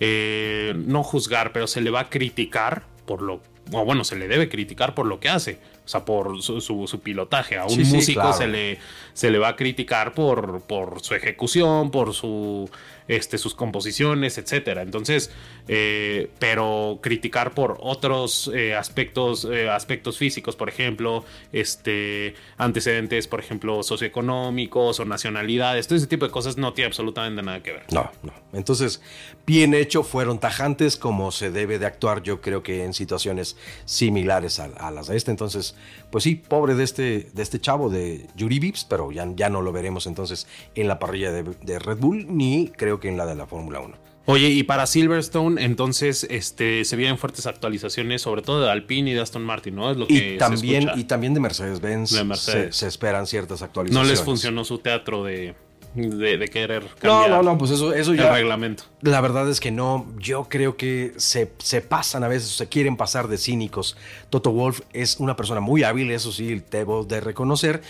eh, 0.00 0.74
no 0.76 1.02
juzgar, 1.02 1.52
pero 1.52 1.66
se 1.66 1.80
le 1.80 1.90
va 1.90 2.00
a 2.00 2.08
criticar 2.10 2.84
por 3.04 3.22
lo 3.22 3.40
o 3.72 3.84
bueno, 3.84 4.04
se 4.04 4.16
le 4.16 4.28
debe 4.28 4.48
criticar 4.48 4.94
por 4.94 5.06
lo 5.06 5.20
que 5.20 5.28
hace, 5.28 5.58
o 5.84 5.88
sea, 5.88 6.04
por 6.04 6.42
su, 6.42 7.00
pilotaje. 7.02 7.58
A 7.58 7.66
un 7.66 7.82
músico 7.90 8.32
se, 8.32 8.46
le, 8.46 8.78
se 9.12 9.30
le 9.30 9.38
va 9.38 9.48
a 9.48 9.56
criticar 9.56 10.14
por, 10.14 10.62
por 10.62 11.00
su 11.02 11.14
ejecución, 11.14 11.90
por 11.90 12.14
su 12.14 12.70
este, 13.08 13.38
sus 13.38 13.54
composiciones, 13.54 14.38
etcétera. 14.38 14.82
Entonces, 14.82 15.30
eh, 15.68 16.30
pero 16.38 16.98
criticar 17.02 17.52
por 17.52 17.76
otros 17.80 18.50
eh, 18.54 18.74
aspectos, 18.74 19.44
eh, 19.44 19.68
aspectos 19.68 20.16
físicos, 20.16 20.56
por 20.56 20.68
ejemplo, 20.68 21.24
este, 21.52 22.34
antecedentes, 22.56 23.28
por 23.28 23.40
ejemplo, 23.40 23.82
socioeconómicos 23.82 24.98
o 24.98 25.04
nacionalidades, 25.04 25.86
todo 25.86 25.98
ese 25.98 26.06
tipo 26.06 26.24
de 26.24 26.32
cosas 26.32 26.56
no 26.56 26.72
tiene 26.72 26.86
absolutamente 26.86 27.42
nada 27.42 27.62
que 27.62 27.72
ver. 27.72 27.84
No, 27.92 28.10
no. 28.22 28.32
Entonces, 28.54 29.02
bien 29.46 29.74
hecho, 29.74 30.02
fueron 30.02 30.38
tajantes 30.38 30.96
como 30.96 31.30
se 31.32 31.50
debe 31.50 31.78
de 31.78 31.86
actuar, 31.86 32.22
yo 32.22 32.40
creo 32.40 32.62
que 32.62 32.84
en 32.84 32.94
situaciones 32.94 33.56
similares 33.84 34.58
a, 34.60 34.90
las 34.90 35.08
de 35.08 35.16
este. 35.16 35.30
Entonces, 35.30 35.74
pues 36.10 36.24
sí, 36.24 36.34
pobre 36.34 36.74
de 36.74 36.84
este, 36.84 37.28
de 37.32 37.42
este 37.42 37.60
chavo 37.60 37.90
de 37.90 38.26
Yuri 38.36 38.58
Vips, 38.58 38.84
pero 38.84 39.12
ya, 39.12 39.28
ya 39.36 39.50
no 39.50 39.60
lo 39.60 39.70
veremos 39.72 40.06
entonces 40.06 40.46
en 40.74 40.88
la 40.88 40.98
parrilla 40.98 41.30
de, 41.30 41.42
de 41.42 41.78
Red 41.78 41.98
Bull, 41.98 42.26
ni 42.28 42.68
creo 42.68 43.00
que 43.00 43.08
en 43.08 43.18
la 43.18 43.26
de 43.26 43.34
la 43.34 43.46
Fórmula 43.46 43.80
1. 43.80 44.08
Oye, 44.30 44.50
y 44.50 44.62
para 44.62 44.86
Silverstone, 44.86 45.64
entonces, 45.64 46.26
este, 46.28 46.84
se 46.84 46.96
vienen 46.96 47.16
fuertes 47.16 47.46
actualizaciones, 47.46 48.20
sobre 48.20 48.42
todo 48.42 48.60
de 48.60 48.70
Alpine 48.70 49.10
y 49.10 49.14
de 49.14 49.22
Aston 49.22 49.42
Martin, 49.42 49.74
¿no? 49.74 49.90
Es 49.90 49.96
lo 49.96 50.06
que 50.06 50.34
y 50.34 50.36
también, 50.36 50.90
y 50.96 51.04
también 51.04 51.32
de 51.32 51.40
Mercedes-Benz 51.40 52.10
se, 52.38 52.86
esperan 52.86 53.26
ciertas 53.26 53.62
actualizaciones. 53.62 54.06
No 54.06 54.12
les 54.12 54.22
funcionó 54.22 54.66
su 54.66 54.80
teatro 54.80 55.24
de, 55.24 55.54
de, 55.94 56.46
querer 56.48 56.82
cambiar. 56.98 57.30
No, 57.30 57.36
no, 57.36 57.42
no, 57.42 57.56
pues 57.56 57.70
eso, 57.70 57.94
eso 57.94 58.12
ya. 58.12 58.28
El 58.28 58.34
reglamento. 58.34 58.82
La 59.00 59.22
verdad 59.22 59.48
es 59.48 59.60
que 59.60 59.70
no. 59.70 60.06
Yo 60.18 60.46
creo 60.50 60.76
que 60.76 61.14
se, 61.16 61.50
se 61.56 61.80
pasan 61.80 62.22
a 62.22 62.28
veces, 62.28 62.50
se 62.50 62.68
quieren 62.68 62.98
pasar 62.98 63.28
de 63.28 63.38
cínicos. 63.38 63.96
Toto 64.28 64.50
Wolf 64.50 64.82
es 64.92 65.20
una 65.20 65.36
persona 65.36 65.60
muy 65.60 65.84
hábil, 65.84 66.10
eso 66.10 66.32
sí, 66.32 66.62
debo 66.70 67.04
de 67.04 67.22
reconocer, 67.22 67.80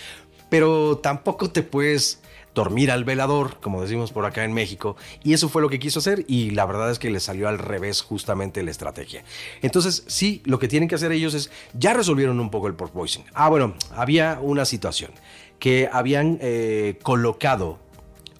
pero 0.49 0.99
tampoco 1.03 1.51
te 1.51 1.63
puedes 1.63 2.21
dormir 2.55 2.91
al 2.91 3.03
velador, 3.03 3.59
como 3.61 3.81
decimos 3.81 4.11
por 4.11 4.25
acá 4.25 4.43
en 4.43 4.53
México, 4.53 4.95
y 5.23 5.33
eso 5.33 5.49
fue 5.49 5.61
lo 5.61 5.69
que 5.69 5.79
quiso 5.79 5.99
hacer 5.99 6.25
y 6.27 6.51
la 6.51 6.65
verdad 6.65 6.91
es 6.91 6.99
que 6.99 7.09
le 7.09 7.19
salió 7.19 7.47
al 7.47 7.59
revés 7.59 8.01
justamente 8.01 8.63
la 8.63 8.71
estrategia. 8.71 9.23
Entonces, 9.61 10.03
sí, 10.07 10.41
lo 10.45 10.59
que 10.59 10.67
tienen 10.67 10.89
que 10.89 10.95
hacer 10.95 11.11
ellos 11.11 11.33
es, 11.33 11.51
ya 11.73 11.93
resolvieron 11.93 12.39
un 12.39 12.49
poco 12.49 12.67
el 12.67 12.75
poison. 12.75 13.23
Ah, 13.33 13.49
bueno, 13.49 13.75
había 13.95 14.39
una 14.41 14.65
situación 14.65 15.11
que 15.59 15.89
habían 15.91 16.37
eh, 16.41 16.97
colocado 17.03 17.79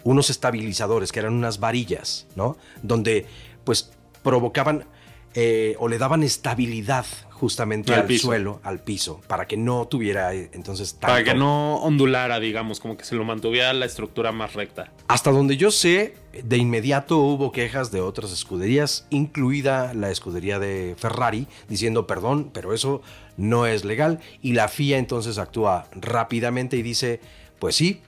unos 0.04 0.30
estabilizadores, 0.30 1.12
que 1.12 1.20
eran 1.20 1.34
unas 1.34 1.60
varillas, 1.60 2.28
¿no? 2.36 2.58
Donde 2.82 3.26
pues 3.64 3.92
provocaban 4.24 4.86
eh, 5.34 5.76
o 5.80 5.88
le 5.88 5.98
daban 5.98 6.24
estabilidad 6.24 7.06
justamente 7.40 7.94
al, 7.94 8.20
suelo, 8.20 8.60
al 8.64 8.80
piso, 8.80 9.22
para 9.28 9.48
que 9.48 9.56
no 9.56 9.88
tuviera 9.88 10.34
eh, 10.36 10.50
entonces 10.54 10.94
Para 10.94 11.24
que 11.24 11.34
no 11.34 11.78
ondulara, 11.78 12.40
digamos, 12.40 12.80
como 12.80 12.98
que 12.98 13.06
se 13.06 13.16
lo 13.16 13.24
mantuviera 13.24 13.74
la 13.74 13.86
estructura 13.86 14.32
más 14.32 14.54
recta. 14.54 14.92
Hasta 15.08 15.32
donde 15.32 15.56
yo 15.56 15.72
sé, 15.72 16.16
de 16.44 16.58
inmediato 16.58 17.18
hubo 17.18 17.52
quejas 17.52 17.92
de 17.92 18.02
otras 18.02 18.32
escuderías, 18.32 19.06
incluida 19.10 19.94
la 19.94 20.12
escudería 20.12 20.60
de 20.60 20.96
Ferrari, 20.98 21.48
diciendo 21.70 22.06
perdón, 22.06 22.50
pero 22.54 22.74
eso 22.74 23.02
no 23.38 23.66
es 23.66 23.86
legal. 23.86 24.20
Y 24.42 24.54
la 24.54 24.68
FIA 24.68 24.98
entonces 24.98 25.38
actúa 25.38 25.88
rápidamente 25.94 26.76
y 26.76 26.82
dice, 26.82 27.22
pues 27.58 27.76
sí, 27.76 28.02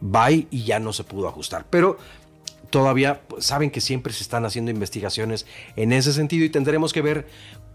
bye 0.00 0.46
y 0.50 0.64
ya 0.64 0.78
no 0.78 0.92
se 0.92 1.02
pudo 1.02 1.28
ajustar. 1.28 1.66
Pero 1.68 1.98
todavía 2.70 3.22
pues, 3.26 3.44
saben 3.44 3.70
que 3.70 3.80
siempre 3.80 4.12
se 4.12 4.22
están 4.22 4.44
haciendo 4.44 4.70
investigaciones 4.70 5.46
en 5.76 5.92
ese 5.92 6.12
sentido 6.12 6.44
y 6.44 6.50
tendremos 6.50 6.92
que 6.92 7.02
ver 7.02 7.26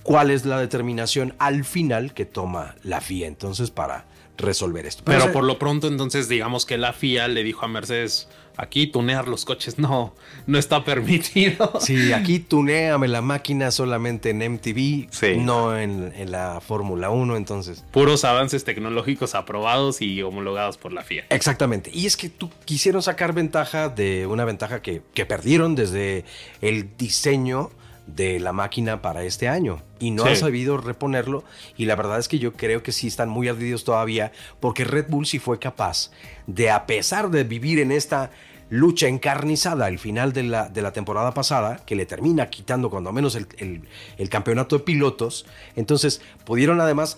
cuál 0.04 0.32
es 0.32 0.46
la 0.46 0.60
determinación 0.60 1.36
al 1.40 1.64
final 1.64 2.14
que 2.14 2.26
toma 2.26 2.76
la 2.84 3.02
FIA 3.02 3.28
entonces 3.28 3.72
para 3.72 4.06
resolver 4.38 4.86
esto. 4.86 5.04
Pero, 5.06 5.32
por 5.32 5.44
lo 5.44 5.60
pronto 5.60 5.88
entonces 5.88 6.28
digamos 6.28 6.66
que 6.66 6.78
la 6.78 6.94
FIA 6.94 7.28
le 7.28 7.44
dijo 7.44 7.66
a 7.66 7.68
Mercedes, 7.68 8.28
aquí 8.58 8.88
tunear 8.88 9.28
los 9.28 9.46
coches 9.46 9.80
no, 9.80 10.14
no 10.48 10.58
está 10.58 10.84
permitido. 10.84 11.72
Sí, 11.82 12.14
aquí 12.14 12.40
tuneame 12.40 13.08
la 13.08 13.22
máquina 13.22 13.72
solamente 13.72 14.30
en 14.30 14.38
MTV, 14.40 15.38
no 15.40 15.78
en, 15.78 16.14
en 16.16 16.32
la 16.32 16.62
Fórmula 16.62 17.10
1 17.10 17.38
entonces. 17.38 17.84
Puros 17.92 18.24
avances 18.24 18.64
tecnológicos 18.64 19.36
aprobados 19.36 20.02
y 20.02 20.22
homologados 20.22 20.78
por 20.78 20.94
la 20.94 21.04
FIA. 21.04 21.26
Exactamente, 21.30 21.92
y 21.94 22.06
es 22.06 22.18
que 22.18 22.30
tú 22.30 22.50
quisieron 22.66 23.02
sacar 23.02 23.34
ventaja 23.34 23.90
de 23.90 24.28
una 24.28 24.46
ventaja 24.46 24.82
que, 24.82 25.02
que 25.14 25.26
perdieron 25.26 25.76
desde 25.76 26.26
el 26.62 26.96
diseño 26.98 27.72
de 28.08 28.40
la 28.40 28.54
máquina 28.54 29.02
para 29.02 29.24
este 29.24 29.48
año. 29.48 29.82
Y 30.00 30.12
no 30.12 30.26
han 30.26 30.36
sabido 30.36 30.78
reponerlo. 30.78 31.44
Y 31.78 31.86
la 31.86 31.96
verdad 31.96 32.20
es 32.20 32.28
que 32.28 32.40
yo 32.40 32.54
creo 32.54 32.84
que 32.84 32.92
sí 32.92 33.08
están 33.08 33.30
muy 33.30 33.48
ardidos 33.48 33.84
todavía 33.84 34.32
porque 34.60 34.84
Red 34.84 35.08
Bull 35.10 35.26
sí 35.26 35.40
fue 35.40 35.60
capaz 35.60 36.12
de 36.48 36.72
a 36.72 36.86
pesar 36.86 37.30
de 37.30 37.44
vivir 37.44 37.80
en 37.80 37.92
esta 37.92 38.32
lucha 38.70 39.08
encarnizada 39.08 39.86
al 39.86 40.00
final 40.00 40.32
de 40.32 40.44
la, 40.44 40.70
de 40.70 40.82
la 40.82 40.94
temporada 40.94 41.34
pasada, 41.34 41.82
que 41.86 41.96
le 41.96 42.06
termina 42.06 42.50
quitando 42.50 42.90
cuando 42.90 43.12
menos 43.12 43.36
el, 43.36 43.82
el 44.18 44.30
campeonato 44.30 44.78
de 44.78 44.84
pilotos, 44.86 45.46
entonces 45.76 46.22
pudieron 46.46 46.80
además 46.80 47.18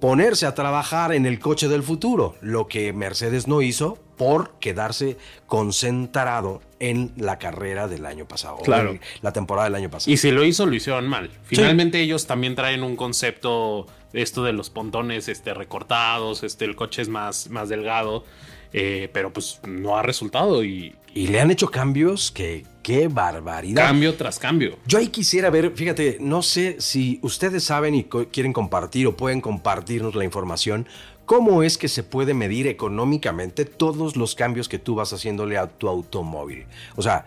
ponerse 0.00 0.46
a 0.46 0.54
trabajar 0.54 1.12
en 1.12 1.26
el 1.26 1.38
coche 1.38 1.68
del 1.68 1.82
futuro, 1.82 2.36
lo 2.40 2.68
que 2.68 2.92
Mercedes 2.92 3.46
no 3.48 3.62
hizo 3.62 3.98
por 4.16 4.52
quedarse 4.58 5.16
concentrado 5.46 6.62
en 6.80 7.12
la 7.16 7.38
carrera 7.38 7.88
del 7.88 8.06
año 8.06 8.26
pasado, 8.26 8.58
claro. 8.58 8.98
la 9.22 9.32
temporada 9.32 9.68
del 9.68 9.74
año 9.74 9.90
pasado. 9.90 10.12
Y 10.12 10.16
si 10.16 10.30
lo 10.30 10.44
hizo, 10.44 10.66
lo 10.66 10.74
hicieron 10.74 11.06
mal. 11.06 11.30
Finalmente 11.44 12.00
ellos 12.00 12.26
también 12.26 12.54
traen 12.54 12.82
un 12.82 12.96
concepto, 12.96 13.86
esto 14.12 14.44
de 14.44 14.52
los 14.52 14.70
pontones 14.70 15.28
este, 15.28 15.54
recortados, 15.54 16.42
este, 16.42 16.64
el 16.64 16.76
coche 16.76 17.02
es 17.02 17.08
más, 17.08 17.50
más 17.50 17.68
delgado, 17.68 18.24
eh, 18.72 19.10
pero 19.12 19.32
pues 19.32 19.60
no 19.66 19.96
ha 19.96 20.02
resultado 20.02 20.64
y... 20.64 20.94
Y 21.16 21.28
le 21.28 21.40
han 21.40 21.50
hecho 21.50 21.70
cambios 21.70 22.30
que, 22.30 22.64
qué 22.82 23.08
barbaridad. 23.08 23.86
Cambio 23.86 24.14
tras 24.14 24.38
cambio. 24.38 24.76
Yo 24.86 24.98
ahí 24.98 25.08
quisiera 25.08 25.48
ver, 25.50 25.72
fíjate, 25.74 26.18
no 26.20 26.42
sé 26.42 26.76
si 26.78 27.18
ustedes 27.22 27.64
saben 27.64 27.94
y 27.94 28.04
quieren 28.04 28.52
compartir 28.52 29.06
o 29.06 29.16
pueden 29.16 29.40
compartirnos 29.40 30.14
la 30.14 30.24
información 30.24 30.86
¿Cómo 31.26 31.64
es 31.64 31.76
que 31.76 31.88
se 31.88 32.04
puede 32.04 32.34
medir 32.34 32.68
económicamente 32.68 33.64
todos 33.64 34.14
los 34.14 34.36
cambios 34.36 34.68
que 34.68 34.78
tú 34.78 34.94
vas 34.94 35.12
haciéndole 35.12 35.58
a 35.58 35.66
tu 35.66 35.88
automóvil? 35.88 36.66
O 36.94 37.02
sea, 37.02 37.26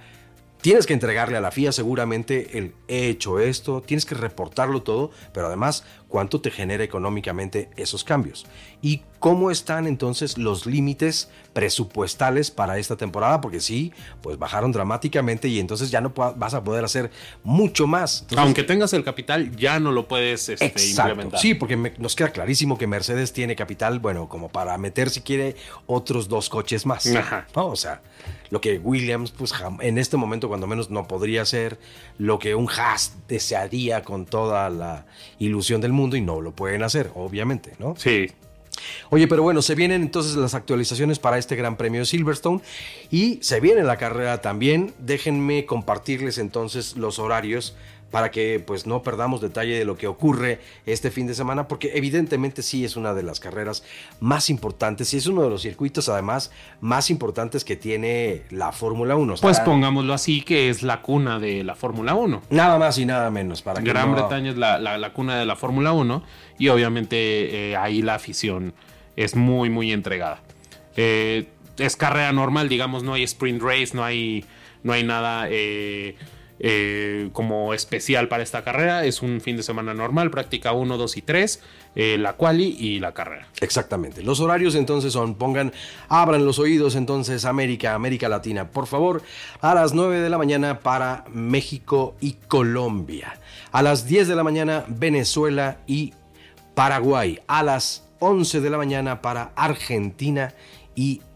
tienes 0.62 0.86
que 0.86 0.94
entregarle 0.94 1.36
a 1.36 1.42
la 1.42 1.52
FIA 1.52 1.74
seguramente 1.74 2.58
el 2.58 2.74
he 2.88 3.10
hecho 3.10 3.42
esto, 3.42 3.82
tienes 3.82 4.06
que 4.06 4.16
reportarlo 4.16 4.84
todo, 4.84 5.12
pero 5.34 5.48
además 5.48 5.84
cuánto 6.10 6.42
te 6.42 6.52
genera 6.52 6.84
económicamente 6.84 7.70
esos 7.78 8.04
cambios. 8.04 8.46
Y 8.82 9.04
cómo 9.20 9.52
están 9.52 9.88
entonces 9.88 10.38
los 10.38 10.66
límites 10.66 11.30
presupuestales 11.54 12.52
para 12.52 12.78
esta 12.78 12.96
temporada, 12.96 13.42
porque 13.42 13.60
sí, 13.60 13.94
pues 14.22 14.38
bajaron 14.38 14.72
dramáticamente 14.72 15.48
y 15.48 15.60
entonces 15.60 15.92
ya 15.92 16.02
no 16.02 16.10
vas 16.10 16.54
a 16.54 16.64
poder 16.64 16.84
hacer 16.84 17.12
mucho 17.44 17.86
más. 17.86 18.26
Aunque 18.36 18.64
tengas 18.64 18.94
el 18.94 19.04
capital, 19.04 19.56
ya 19.56 19.80
no 19.80 19.92
lo 19.92 20.08
puedes 20.08 20.50
este, 20.50 20.66
implementar. 20.66 21.40
Sí, 21.40 21.54
porque 21.54 21.94
nos 21.98 22.16
queda 22.16 22.30
clarísimo 22.30 22.78
que 22.78 22.88
Mercedes 22.88 23.32
tiene 23.32 23.56
capital, 23.56 24.00
bueno, 24.00 24.28
como 24.28 24.50
para 24.50 24.78
meter 24.78 25.10
si 25.10 25.22
quiere 25.22 25.56
otros 25.86 26.28
dos 26.28 26.50
coches 26.50 26.86
más. 26.86 27.06
Ajá. 27.08 27.48
O 27.54 27.76
sea, 27.76 28.02
lo 28.50 28.62
que 28.62 28.80
Williams, 28.80 29.32
pues 29.32 29.54
en 29.82 29.98
este 29.98 30.18
momento 30.18 30.48
cuando 30.48 30.66
menos 30.66 30.90
no 30.90 31.08
podría 31.08 31.46
ser, 31.46 31.78
lo 32.18 32.40
que 32.40 32.56
un 32.56 32.70
Haas 32.70 33.14
desearía 33.28 34.04
con 34.04 34.26
toda 34.26 34.70
la 34.70 35.06
ilusión 35.38 35.82
del 35.82 35.92
mundo 35.92 35.99
mundo 36.00 36.16
y 36.16 36.22
no 36.22 36.42
lo 36.42 36.52
pueden 36.52 36.84
hacer, 36.84 37.12
obviamente, 37.16 37.74
¿no? 37.80 37.96
Sí. 37.98 38.28
Oye, 39.10 39.28
pero 39.28 39.44
bueno, 39.44 39.62
se 39.62 39.76
vienen 39.76 40.02
entonces 40.02 40.36
las 40.36 40.54
actualizaciones 40.54 41.20
para 41.20 41.38
este 41.38 41.56
Gran 41.56 41.76
Premio 41.76 42.02
de 42.02 42.06
Silverstone 42.06 42.62
y 43.12 43.40
se 43.42 43.60
viene 43.60 43.84
la 43.84 43.98
carrera 43.98 44.42
también. 44.42 44.94
Déjenme 45.00 45.66
compartirles 45.66 46.38
entonces 46.38 46.96
los 46.96 47.20
horarios 47.20 47.76
para 48.12 48.32
que 48.32 48.60
pues 48.60 48.86
no 48.86 49.04
perdamos 49.04 49.42
detalle 49.42 49.78
de 49.78 49.86
lo 49.86 49.98
que 49.98 50.08
ocurre 50.08 50.60
este 50.86 51.12
fin 51.12 51.28
de 51.28 51.34
semana, 51.34 51.68
porque 51.68 51.92
evidentemente 51.96 52.62
sí 52.62 52.84
es 52.84 52.96
una 52.96 53.14
de 53.14 53.24
las 53.24 53.40
carreras 53.40 53.84
más 54.20 54.50
importantes 54.50 55.14
y 55.14 55.18
es 55.18 55.28
uno 55.28 55.44
de 55.44 55.50
los 55.50 55.62
circuitos 55.62 56.10
además 56.10 56.52
más 56.82 57.10
importantes 57.10 57.64
que 57.64 57.76
tiene 57.76 58.44
la 58.50 58.72
Fórmula 58.72 59.16
1. 59.16 59.36
Pues 59.42 59.60
pongámoslo 59.60 60.14
así, 60.14 60.42
que 60.42 60.70
es 60.70 60.84
la 60.84 61.02
cuna 61.02 61.40
de 61.40 61.64
la 61.64 61.76
Fórmula 61.76 62.16
1. 62.16 62.42
Nada 62.50 62.80
más 62.80 62.98
y 62.98 63.06
nada 63.06 63.30
menos. 63.30 63.62
Para 63.62 63.82
que 63.82 63.90
Gran 63.90 64.14
Bretaña 64.14 64.52
es 64.52 64.58
la, 64.58 65.14
cuna 65.14 65.38
de 65.38 65.46
la 65.46 65.56
Fórmula 65.56 65.92
1 65.92 66.24
y 66.58 66.70
obviamente 66.70 67.72
eh, 67.72 67.76
ahí 67.76 68.02
la 68.02 68.16
afición 68.16 68.74
es 69.16 69.36
muy, 69.36 69.70
muy 69.70 69.92
entregada. 69.92 70.42
Eh, 70.96 71.48
es 71.78 71.96
carrera 71.96 72.32
normal, 72.32 72.70
digamos, 72.70 73.04
no 73.04 73.14
hay 73.14 73.24
sprint 73.24 73.62
race, 73.62 73.90
no 73.94 74.04
hay, 74.04 74.46
no 74.84 74.94
hay 74.94 75.04
nada... 75.04 75.48
Eh, 75.50 76.16
eh, 76.60 77.30
como 77.32 77.74
especial 77.74 78.28
para 78.28 78.44
esta 78.44 78.64
carrera. 78.64 79.06
Es 79.06 79.22
un 79.22 79.42
fin 79.42 79.58
de 79.58 79.64
semana 79.64 79.94
normal, 79.94 80.30
práctica 80.30 80.74
1, 80.74 80.98
2 80.98 81.18
y 81.18 81.22
3, 81.22 81.62
eh, 81.96 82.18
la 82.20 82.34
quali 82.34 82.76
y 82.80 83.00
la 83.00 83.14
carrera. 83.14 83.48
Exactamente. 83.62 84.24
Los 84.24 84.40
horarios 84.40 84.76
entonces 84.76 85.14
son, 85.14 85.36
pongan, 85.36 85.72
abran 86.10 86.46
los 86.46 86.60
oídos 86.60 86.96
entonces 86.96 87.46
América, 87.46 87.94
América 87.94 88.28
Latina, 88.28 88.70
por 88.72 88.88
favor, 88.88 89.22
a 89.62 89.74
las 89.74 89.94
9 89.94 90.20
de 90.20 90.30
la 90.30 90.38
mañana 90.38 90.80
para 90.80 91.24
México 91.32 92.16
y 92.20 92.34
Colombia. 92.34 93.40
A 93.72 93.82
las 93.82 94.06
10 94.08 94.28
de 94.28 94.36
la 94.36 94.44
mañana 94.44 94.86
Venezuela 94.88 95.78
y 95.88 96.14
Paraguay. 96.76 97.40
A 97.48 97.64
las 97.64 98.04
11 98.20 98.62
de 98.62 98.70
la 98.70 98.78
mañana 98.78 99.22
para 99.22 99.52
Argentina 99.56 100.54
y 100.56 100.79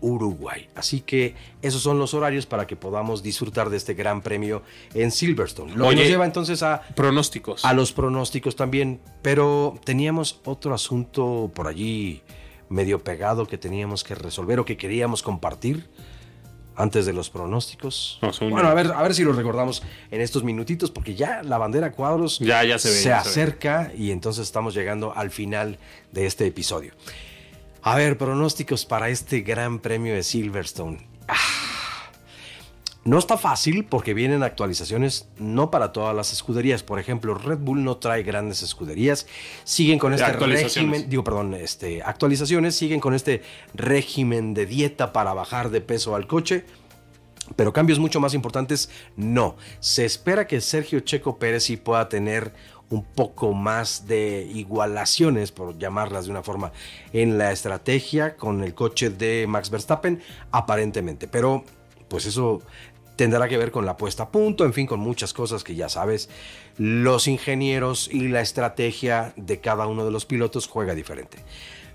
Uruguay. 0.01 0.67
Así 0.75 1.01
que 1.01 1.35
esos 1.61 1.81
son 1.81 1.97
los 1.99 2.13
horarios 2.13 2.45
para 2.45 2.67
que 2.67 2.75
podamos 2.75 3.23
disfrutar 3.23 3.69
de 3.69 3.77
este 3.77 3.93
gran 3.93 4.21
premio 4.21 4.61
en 4.93 5.11
Silverstone. 5.11 5.75
Lo 5.75 5.89
que 5.89 5.95
nos 5.95 6.07
lleva 6.07 6.25
entonces 6.25 6.63
a 6.63 6.81
pronósticos. 6.95 7.63
A 7.63 7.73
los 7.73 7.93
pronósticos 7.93 8.55
también, 8.55 8.99
pero 9.21 9.75
teníamos 9.85 10.41
otro 10.43 10.73
asunto 10.73 11.51
por 11.53 11.67
allí 11.67 12.21
medio 12.69 13.03
pegado 13.03 13.45
que 13.45 13.57
teníamos 13.57 14.03
que 14.03 14.15
resolver 14.15 14.59
o 14.59 14.65
que 14.65 14.77
queríamos 14.77 15.21
compartir 15.21 15.87
antes 16.75 17.05
de 17.05 17.13
los 17.13 17.29
pronósticos. 17.29 18.19
bueno, 18.41 18.67
a 18.67 18.73
ver, 18.73 18.87
a 18.87 19.01
ver 19.01 19.13
si 19.13 19.23
lo 19.23 19.31
recordamos 19.33 19.83
en 20.11 20.21
estos 20.21 20.43
minutitos, 20.43 20.91
porque 20.91 21.15
ya 21.15 21.43
la 21.43 21.57
bandera 21.57 21.91
cuadros 21.91 22.39
ya, 22.39 22.63
ya 22.63 22.79
se, 22.79 22.91
se 22.91 23.13
acerca 23.13 23.91
y 23.95 24.11
entonces 24.11 24.43
estamos 24.43 24.73
llegando 24.73 25.13
al 25.15 25.29
final 25.29 25.77
de 26.11 26.25
este 26.25 26.47
episodio. 26.47 26.93
A 27.85 27.95
ver, 27.97 28.17
pronósticos 28.17 28.85
para 28.85 29.09
este 29.09 29.41
gran 29.41 29.79
premio 29.79 30.13
de 30.13 30.23
Silverstone. 30.23 31.05
Ah, 31.27 31.35
no 33.03 33.19
está 33.19 33.37
fácil 33.37 33.83
porque 33.83 34.13
vienen 34.13 34.41
actualizaciones 34.41 35.27
no 35.37 35.69
para 35.69 35.91
todas 35.91 36.15
las 36.15 36.31
escuderías. 36.31 36.81
Por 36.81 36.97
ejemplo, 36.97 37.35
Red 37.35 37.57
Bull 37.57 37.83
no 37.83 37.97
trae 37.97 38.23
grandes 38.23 38.63
escuderías. 38.63 39.27
Siguen 39.65 39.99
con 39.99 40.13
este 40.13 40.31
régimen, 40.31 41.09
digo, 41.09 41.25
perdón, 41.25 41.55
este, 41.55 42.01
actualizaciones, 42.01 42.73
siguen 42.73 43.01
con 43.01 43.13
este 43.13 43.41
régimen 43.73 44.53
de 44.53 44.65
dieta 44.65 45.11
para 45.11 45.33
bajar 45.33 45.69
de 45.69 45.81
peso 45.81 46.15
al 46.15 46.25
coche. 46.25 46.63
Pero 47.57 47.73
cambios 47.73 47.99
mucho 47.99 48.21
más 48.21 48.33
importantes, 48.33 48.89
no. 49.17 49.57
Se 49.81 50.05
espera 50.05 50.47
que 50.47 50.61
Sergio 50.61 51.01
Checo 51.01 51.37
Pérez 51.37 51.65
sí 51.65 51.75
pueda 51.75 52.07
tener 52.07 52.53
un 52.89 53.03
poco 53.03 53.53
más 53.53 54.07
de 54.07 54.49
igualaciones, 54.53 55.51
por 55.51 55.77
llamarlas 55.77 56.25
de 56.25 56.31
una 56.31 56.43
forma, 56.43 56.71
en 57.11 57.37
la 57.37 57.51
estrategia 57.51 58.35
con 58.35 58.63
el 58.63 58.73
coche 58.73 59.09
de 59.09 59.45
Max 59.47 59.69
Verstappen, 59.69 60.21
aparentemente. 60.51 61.27
Pero, 61.27 61.63
pues 62.07 62.25
eso 62.25 62.61
tendrá 63.15 63.47
que 63.47 63.57
ver 63.57 63.71
con 63.71 63.85
la 63.85 63.97
puesta 63.97 64.23
a 64.23 64.29
punto, 64.29 64.65
en 64.65 64.73
fin, 64.73 64.87
con 64.87 64.99
muchas 64.99 65.33
cosas 65.33 65.63
que 65.63 65.75
ya 65.75 65.89
sabes, 65.89 66.29
los 66.77 67.27
ingenieros 67.27 68.09
y 68.11 68.27
la 68.27 68.41
estrategia 68.41 69.33
de 69.35 69.59
cada 69.59 69.87
uno 69.87 70.05
de 70.05 70.11
los 70.11 70.25
pilotos 70.25 70.67
juega 70.67 70.95
diferente. 70.95 71.37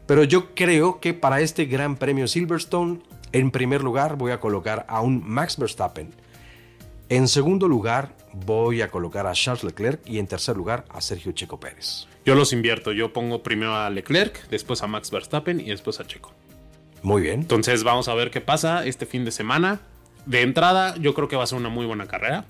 Pero 0.07 0.25
yo 0.25 0.55
creo 0.55 1.01
que 1.01 1.15
para 1.15 1.41
este 1.41 1.67
Gran 1.67 1.97
Premio 1.97 2.29
Silverstone, 2.29 3.01
en 3.33 3.51
primer 3.51 3.83
lugar 3.83 4.17
voy 4.17 4.33
a 4.33 4.41
colocar 4.41 4.87
a 4.89 5.01
un 5.01 5.23
Max 5.29 5.59
Verstappen 5.59 6.15
en 7.09 7.29
segundo 7.29 7.69
lugar, 7.69 8.15
voy 8.33 8.83
a 8.83 8.91
colocar 8.91 9.27
a 9.27 9.33
Charles 9.33 9.65
Leclerc 9.65 10.01
y 10.07 10.19
en 10.19 10.27
tercer 10.27 10.57
lugar 10.57 10.85
a 10.91 11.01
Sergio 11.01 11.33
Checo 11.33 11.59
Pérez. 11.59 12.07
Yo 12.25 12.35
los 12.35 12.53
invierto. 12.53 12.93
Yo 12.93 13.13
pongo 13.13 13.43
primero 13.43 13.75
a 13.75 13.89
Leclerc, 13.89 14.49
después 14.49 14.83
a 14.83 14.87
Max 14.87 15.11
Verstappen 15.11 15.61
y 15.61 15.71
después 15.71 16.01
a 16.01 16.07
Checo. 16.07 16.35
Muy 17.03 17.23
bien. 17.23 17.41
Entonces 17.41 17.85
vamos 17.85 18.09
a 18.09 18.15
ver 18.15 18.31
qué 18.31 18.41
pasa 18.41 18.85
este 18.85 19.07
fin 19.07 19.25
de 19.25 19.31
semana. 19.31 19.81
De 20.27 20.43
entrada, 20.43 20.95
yo 20.97 21.15
creo 21.15 21.29
que 21.29 21.37
va 21.37 21.45
a 21.45 21.47
ser 21.47 21.59
una 21.59 21.71
muy 21.71 21.87
buena 21.87 22.07
carrera. 22.07 22.45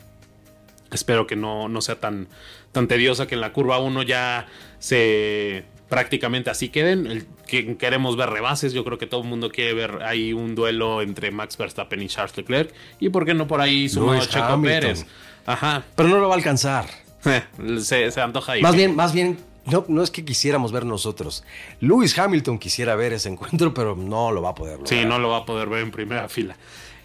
Espero 0.90 1.26
que 1.26 1.36
no, 1.36 1.68
no 1.68 1.80
sea 1.80 2.00
tan, 2.00 2.28
tan 2.72 2.88
tediosa 2.88 3.26
que 3.26 3.34
en 3.34 3.40
la 3.40 3.52
curva 3.52 3.78
1 3.78 4.02
ya 4.02 4.46
se 4.78 5.64
prácticamente 5.88 6.50
así 6.50 6.68
queden. 6.68 7.26
que, 7.46 7.76
queremos 7.76 8.16
ver 8.16 8.30
rebases. 8.30 8.72
Yo 8.72 8.84
creo 8.84 8.98
que 8.98 9.06
todo 9.06 9.22
el 9.22 9.28
mundo 9.28 9.50
quiere 9.50 9.74
ver 9.74 10.02
ahí 10.02 10.32
un 10.32 10.54
duelo 10.54 11.02
entre 11.02 11.30
Max 11.30 11.56
Verstappen 11.56 12.02
y 12.02 12.08
Charles 12.08 12.36
Leclerc. 12.36 12.72
Y 13.00 13.08
por 13.08 13.24
qué 13.24 13.34
no 13.34 13.46
por 13.46 13.60
ahí 13.60 13.88
su 13.88 14.18
Checo 14.20 14.60
Pérez. 14.62 15.06
Ajá. 15.46 15.84
Pero 15.96 16.08
no 16.08 16.18
lo 16.18 16.28
va 16.28 16.34
a 16.34 16.38
alcanzar. 16.38 16.86
se, 17.80 18.20
antoja 18.20 18.52
ahí. 18.52 18.62
Más 18.62 18.74
bien, 18.74 18.94
más 18.94 19.12
bien, 19.12 19.38
no, 19.64 19.84
no 19.88 20.02
es 20.02 20.10
que 20.10 20.24
quisiéramos 20.24 20.72
ver 20.72 20.84
nosotros. 20.84 21.44
Lewis 21.80 22.18
Hamilton 22.18 22.58
quisiera 22.58 22.94
ver 22.96 23.12
ese 23.12 23.28
encuentro, 23.28 23.74
pero 23.74 23.96
no 23.96 24.30
lo 24.30 24.42
va 24.42 24.50
a 24.50 24.54
poder 24.54 24.78
ver. 24.78 24.88
Sí, 24.88 25.04
no 25.04 25.18
lo 25.18 25.30
va 25.30 25.38
a 25.38 25.44
poder 25.46 25.68
ver 25.68 25.82
en 25.82 25.90
primera 25.90 26.28
fila. 26.28 26.56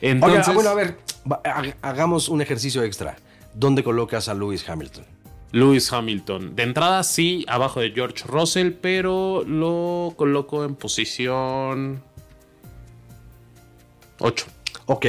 Entonces, 0.01 0.53
bueno, 0.53 0.69
a 0.69 0.73
ver, 0.73 0.97
hagamos 1.81 2.27
un 2.27 2.41
ejercicio 2.41 2.83
extra. 2.83 3.15
¿Dónde 3.53 3.83
colocas 3.83 4.27
a 4.27 4.33
Lewis 4.33 4.67
Hamilton? 4.67 5.05
Lewis 5.53 5.93
Hamilton. 5.93 6.55
De 6.55 6.63
entrada 6.63 7.03
sí, 7.03 7.45
abajo 7.47 7.79
de 7.79 7.91
George 7.91 8.25
Russell, 8.25 8.71
pero 8.71 9.43
lo 9.47 10.13
coloco 10.17 10.65
en 10.65 10.75
posición 10.75 12.03
8. 14.19 14.45
Ok. 14.87 15.05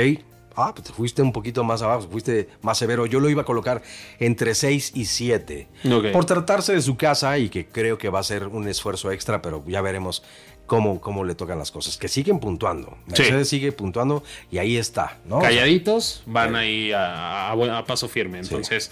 Ah, 0.57 0.73
pues 0.75 0.93
fuiste 0.93 1.21
un 1.21 1.33
poquito 1.33 1.65
más 1.65 1.83
abajo, 1.83 2.07
fuiste 2.09 2.49
más 2.63 2.79
severo. 2.79 3.07
Yo 3.07 3.19
lo 3.19 3.29
iba 3.29 3.43
a 3.43 3.45
colocar 3.45 3.83
entre 4.21 4.55
6 4.55 4.93
y 4.95 5.07
7. 5.07 5.69
Por 6.13 6.27
tratarse 6.27 6.75
de 6.75 6.83
su 6.83 6.97
casa 6.97 7.37
y 7.39 7.49
que 7.49 7.67
creo 7.67 7.99
que 7.99 8.09
va 8.09 8.21
a 8.21 8.23
ser 8.23 8.47
un 8.47 8.69
esfuerzo 8.69 9.11
extra, 9.11 9.43
pero 9.43 9.65
ya 9.67 9.81
veremos 9.81 10.23
cómo, 10.67 11.01
cómo 11.01 11.25
le 11.25 11.35
tocan 11.35 11.59
las 11.59 11.71
cosas. 11.71 11.97
Que 11.97 12.09
siguen 12.09 12.39
puntuando. 12.39 12.97
Mercedes 13.07 13.49
sigue 13.49 13.73
puntuando 13.73 14.23
y 14.51 14.59
ahí 14.59 14.77
está. 14.77 15.19
¿no? 15.25 15.41
Calladitos, 15.41 16.23
van 16.27 16.55
ahí 16.55 16.93
a, 16.95 17.85
paso 17.87 18.09
firme. 18.09 18.39
Entonces, 18.39 18.91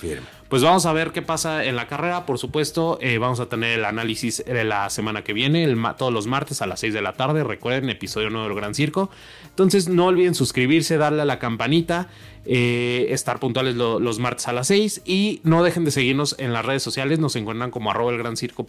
pues 0.52 0.62
vamos 0.62 0.84
a 0.84 0.92
ver 0.92 1.12
qué 1.12 1.22
pasa 1.22 1.64
en 1.64 1.76
la 1.76 1.88
carrera. 1.88 2.26
Por 2.26 2.36
supuesto, 2.36 2.98
eh, 3.00 3.16
vamos 3.16 3.40
a 3.40 3.46
tener 3.46 3.78
el 3.78 3.86
análisis 3.86 4.44
de 4.44 4.64
la 4.64 4.90
semana 4.90 5.24
que 5.24 5.32
viene, 5.32 5.64
el, 5.64 5.82
todos 5.96 6.12
los 6.12 6.26
martes 6.26 6.60
a 6.60 6.66
las 6.66 6.80
6 6.80 6.92
de 6.92 7.00
la 7.00 7.14
tarde. 7.14 7.42
Recuerden, 7.42 7.88
episodio 7.88 8.28
nuevo 8.28 8.48
del 8.48 8.56
Gran 8.58 8.74
Circo. 8.74 9.08
Entonces, 9.48 9.88
no 9.88 10.04
olviden 10.04 10.34
suscribirse, 10.34 10.98
darle 10.98 11.22
a 11.22 11.24
la 11.24 11.38
campanita. 11.38 12.10
Eh, 12.44 13.06
estar 13.10 13.38
puntuales 13.38 13.76
los 13.76 14.18
martes 14.18 14.48
a 14.48 14.52
las 14.52 14.66
6 14.66 15.02
y 15.04 15.40
no 15.44 15.62
dejen 15.62 15.84
de 15.84 15.92
seguirnos 15.92 16.34
en 16.40 16.52
las 16.52 16.66
redes 16.66 16.82
sociales, 16.82 17.20
nos 17.20 17.36
encuentran 17.36 17.70
como 17.70 17.92
arroba 17.92 18.10
el 18.10 18.18
gran 18.18 18.36
circo 18.36 18.66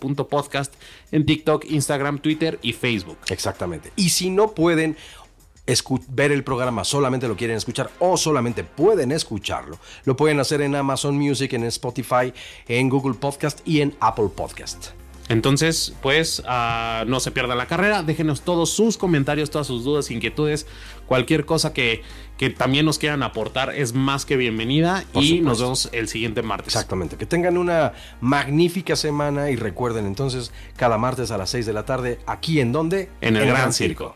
en 1.12 1.26
TikTok, 1.26 1.65
Instagram, 1.65 2.19
Twitter 2.19 2.60
y 2.62 2.74
Facebook. 2.74 3.17
Exactamente. 3.30 3.91
Y 3.96 4.10
si 4.10 4.30
no 4.30 4.52
pueden 4.52 4.96
ver 6.10 6.32
el 6.32 6.43
programa, 6.43 6.84
solamente 6.84 7.28
lo 7.28 7.36
quieren 7.36 7.58
escuchar 7.58 7.89
o 7.99 8.17
solamente 8.17 8.63
pueden 8.63 9.12
escucharlo, 9.12 9.80
lo 10.06 10.15
pueden 10.15 10.39
hacer 10.39 10.62
en 10.62 10.76
Amazon 10.76 11.17
Music, 11.17 11.54
en 11.54 11.63
Spotify, 11.65 12.34
en 12.67 12.89
Google 12.89 13.13
Podcast 13.15 13.62
y 13.65 13.82
en 13.82 13.95
Apple 13.99 14.30
Podcast. 14.36 14.89
Entonces, 15.30 15.95
pues 16.02 16.43
ah, 16.45 17.06
no 17.08 17.19
se 17.19 17.32
pierda 17.32 17.56
la 17.56 17.65
carrera. 17.65 18.04
Déjenos 18.04 18.41
todos 18.41 18.71
sus 18.71 18.97
comentarios, 18.97 19.49
todas 19.49 19.67
sus 19.67 19.84
dudas, 19.84 20.12
inquietudes, 20.12 20.67
cualquier 21.08 21.45
cosa 21.45 21.73
que, 21.73 22.02
que 22.38 22.49
también 22.49 22.86
nos 22.86 22.99
quieran 22.99 23.23
aportar 23.23 23.73
es 23.73 23.93
más 23.93 24.26
que 24.26 24.36
bienvenida. 24.36 25.06
y 25.13 25.39
nos 25.39 25.62
vemos 25.62 25.89
el 25.93 26.10
siguiente 26.10 26.41
martes. 26.41 26.76
Exactamente. 26.76 27.15
Que 27.15 27.26
tengan 27.26 27.58
una 27.58 27.93
magnífica 28.19 28.95
semana 28.95 29.49
y 29.49 29.56
recuerden 29.56 30.06
entonces 30.06 30.52
cada 30.76 30.97
martes 30.97 31.32
a 31.32 31.38
las 31.38 31.49
6 31.52 31.65
de 31.65 31.73
la 31.73 31.86
tarde, 31.86 32.19
aquí 32.28 32.60
en 32.60 32.73
donde? 32.73 33.10
En 33.21 33.38
el, 33.38 33.47
Gran, 33.47 33.71
Circo. 33.71 34.15